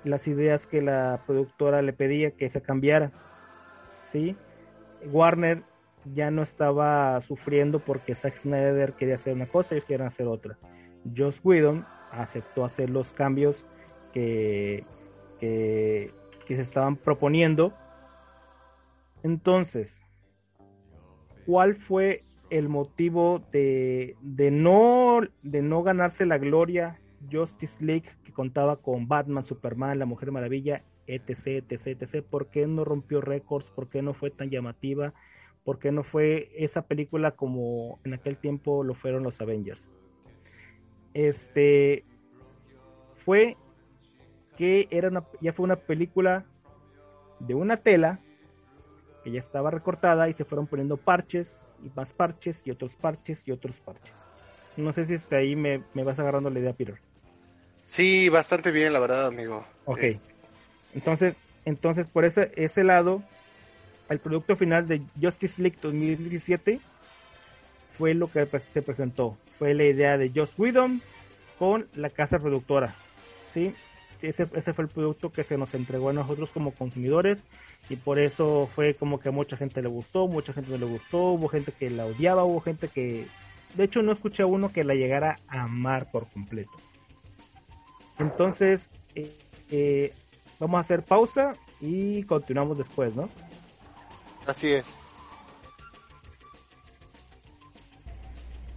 las 0.03 0.27
ideas 0.29 0.67
que 0.67 0.81
la 0.81 1.23
productora 1.27 1.83
le 1.83 1.93
pedía 1.93 2.31
que 2.31 2.49
se 2.49 2.63
cambiara. 2.63 3.13
¿sí? 4.11 4.35
Warner 5.13 5.63
ya 6.07 6.31
no 6.31 6.41
estaba 6.41 7.21
sufriendo 7.21 7.81
porque 7.81 8.15
Zack 8.15 8.39
Snyder 8.39 8.95
quería 8.95 9.17
hacer 9.17 9.35
una 9.35 9.45
cosa 9.45 9.75
y 9.75 9.77
ellos 9.77 9.89
querían 9.89 10.09
hacer 10.09 10.27
otra. 10.27 10.57
Joss 11.15 11.39
Whedon 11.45 11.85
aceptó 12.13 12.65
hacer 12.65 12.89
los 12.89 13.13
cambios 13.13 13.67
que, 14.15 14.87
que, 15.39 16.15
que 16.47 16.57
se 16.57 16.63
estaban 16.63 16.97
proponiendo. 16.97 17.75
Entonces, 19.23 20.01
¿cuál 21.45 21.77
fue 21.77 22.25
el 22.51 22.69
motivo 22.69 23.43
de, 23.53 24.17
no, 24.53 25.21
de 25.43 25.63
no 25.63 25.83
ganarse 25.83 26.27
la 26.27 26.39
gloria 26.39 26.99
Justice 27.31 27.83
League 27.85 28.11
que 28.25 28.33
contaba 28.33 28.77
con 28.77 29.09
Batman, 29.09 29.45
Superman, 29.45 29.99
La 29.99 30.07
Mujer 30.07 30.33
Maravilla, 30.33 30.83
etc, 31.07 31.65
etc, 31.69 31.87
etc. 32.03 32.25
¿Por 32.29 32.49
qué 32.49 32.67
no 32.67 32.85
rompió 32.85 33.21
récords? 33.21 33.71
¿Por 33.71 33.89
qué 33.89 34.03
no 34.03 34.15
fue 34.15 34.31
tan 34.31 34.51
llamativa? 34.51 35.15
¿Por 35.65 35.79
qué 35.79 35.93
no 35.93 36.03
fue 36.03 36.51
esa 36.57 36.83
película 36.83 37.33
como 37.33 38.01
en 38.05 38.15
aquel 38.15 38.37
tiempo 38.37 38.83
lo 38.83 38.95
fueron 38.95 39.23
los 39.23 39.41
Avengers? 39.41 39.89
Este 41.15 42.05
fue 43.17 43.57
que 44.57 44.89
era 44.91 45.09
una, 45.09 45.25
ya 45.41 45.53
fue 45.53 45.65
una 45.65 45.77
película 45.77 46.45
de 47.39 47.55
una 47.55 47.79
tela 47.79 48.21
que 49.23 49.31
ya 49.31 49.41
estaba 49.41 49.71
recortada 49.71 50.29
y 50.29 50.35
se 50.35 50.45
fueron 50.45 50.67
poniendo 50.67 50.97
parches 50.97 51.51
y 51.85 51.91
más 51.95 52.13
parches 52.13 52.63
y 52.65 52.71
otros 52.71 52.95
parches 52.97 53.43
y 53.47 53.53
otros 53.53 53.77
parches. 53.81 54.13
No 54.77 54.93
sé 54.93 55.05
si 55.05 55.15
hasta 55.15 55.37
ahí 55.37 55.57
me, 55.57 55.83
vas 55.95 56.19
agarrando 56.19 56.51
la 56.51 56.61
idea, 56.61 56.73
Peter. 56.73 56.97
Sí, 57.85 58.29
bastante 58.29 58.71
bien, 58.71 58.93
la 58.93 59.01
verdad, 59.01 59.27
amigo. 59.27 59.65
Ok. 59.85 60.05
Entonces, 60.95 61.35
entonces 61.65 62.07
por 62.07 62.25
ese, 62.25 62.53
ese 62.57 62.85
lado, 62.85 63.23
el 64.09 64.19
producto 64.19 64.57
final 64.57 64.87
de 64.87 65.03
Justice 65.21 65.61
League 65.61 65.79
2017 65.83 66.81
fue 67.99 68.15
lo 68.15 68.31
que 68.31 68.47
se 68.61 68.83
presentó. 68.83 69.37
Fue 69.59 69.75
la 69.75 69.85
idea 69.85 70.17
de 70.17 70.31
Joss 70.35 70.55
Whedon 70.57 71.03
con 71.59 71.89
la 71.95 72.11
casa 72.11 72.39
productora. 72.39 72.95
¿sí? 73.53 73.75
Ese, 74.23 74.47
ese 74.55 74.73
fue 74.75 74.85
el 74.85 74.91
producto 74.91 75.31
que 75.31 75.45
se 75.45 75.57
nos 75.57 75.75
entregó 75.75 76.11
a 76.11 76.13
nosotros 76.13 76.51
como 76.51 76.73
consumidores 76.73 77.39
y 77.89 77.97
por 77.97 78.19
eso 78.19 78.69
fue 78.75 78.95
como 78.95 79.19
que 79.19 79.31
a 79.31 79.33
mucha 79.33 79.57
gente 79.57 79.83
le 79.83 79.89
gustó, 79.89 80.29
mucha 80.29 80.53
gente 80.53 80.71
no 80.71 80.79
le 80.79 80.87
gustó, 80.87 81.19
hubo 81.19 81.49
gente 81.49 81.73
que 81.73 81.91
la 81.91 82.07
odiaba, 82.07 82.45
hubo 82.45 82.61
gente 82.61 82.89
que, 82.89 83.27
de 83.75 83.85
hecho 83.85 84.03
no 84.03 84.13
escuché 84.13 84.43
a 84.43 84.47
uno 84.47 84.73
que 84.73 84.85
la 84.85 84.95
llegara 84.95 85.39
a 85.49 85.63
amar 85.63 86.11
por 86.11 86.29
completo. 86.29 86.73
Entonces, 88.19 88.91
eh, 89.15 89.37
eh, 89.71 90.13
vamos 90.59 90.79
a 90.79 90.81
hacer 90.81 91.03
pausa 91.03 91.55
y 91.81 92.23
continuamos 92.25 92.79
después, 92.79 93.15
¿no? 93.17 93.29
Así 94.47 94.73
es. 94.73 94.95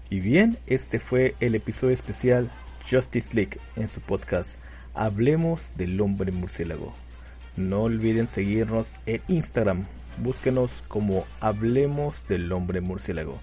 Y 0.09 0.19
bien, 0.19 0.57
este 0.67 0.99
fue 0.99 1.35
el 1.39 1.55
episodio 1.55 1.93
especial 1.93 2.51
Justice 2.89 3.33
League 3.33 3.59
en 3.75 3.89
su 3.89 3.99
podcast 3.99 4.55
Hablemos 4.95 5.75
del 5.75 5.99
hombre 6.01 6.31
murciélago. 6.31 6.93
No 7.57 7.81
olviden 7.81 8.27
seguirnos 8.27 8.93
en 9.07 9.21
Instagram. 9.27 9.85
Búsquenos 10.17 10.83
como 10.87 11.25
Hablemos 11.39 12.15
del 12.27 12.51
Hombre 12.51 12.81
Murciélago. 12.81 13.39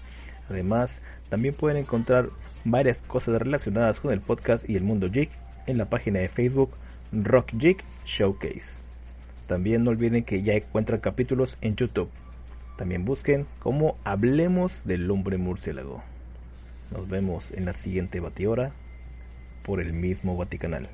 Además, 0.49 0.99
también 1.29 1.53
pueden 1.53 1.77
encontrar 1.77 2.29
varias 2.63 2.97
cosas 3.01 3.41
relacionadas 3.41 3.99
con 3.99 4.13
el 4.13 4.21
podcast 4.21 4.69
y 4.69 4.75
el 4.75 4.83
mundo 4.83 5.09
geek 5.09 5.29
en 5.67 5.77
la 5.77 5.85
página 5.85 6.19
de 6.19 6.29
Facebook 6.29 6.71
Rock 7.11 7.51
Geek 7.53 7.83
Showcase. 8.05 8.77
También 9.47 9.83
no 9.83 9.91
olviden 9.91 10.23
que 10.23 10.43
ya 10.43 10.53
encuentran 10.53 11.01
capítulos 11.01 11.57
en 11.59 11.75
YouTube. 11.75 12.09
También 12.77 13.03
busquen 13.03 13.45
como 13.59 13.97
Hablemos 14.05 14.85
del 14.85 15.11
Hombre 15.11 15.37
Murciélago. 15.37 16.01
Nos 16.91 17.09
vemos 17.09 17.51
en 17.51 17.65
la 17.65 17.73
siguiente 17.73 18.21
batidora 18.21 18.71
por 19.63 19.81
el 19.81 19.91
mismo 19.93 20.37
Vaticanal. 20.37 20.89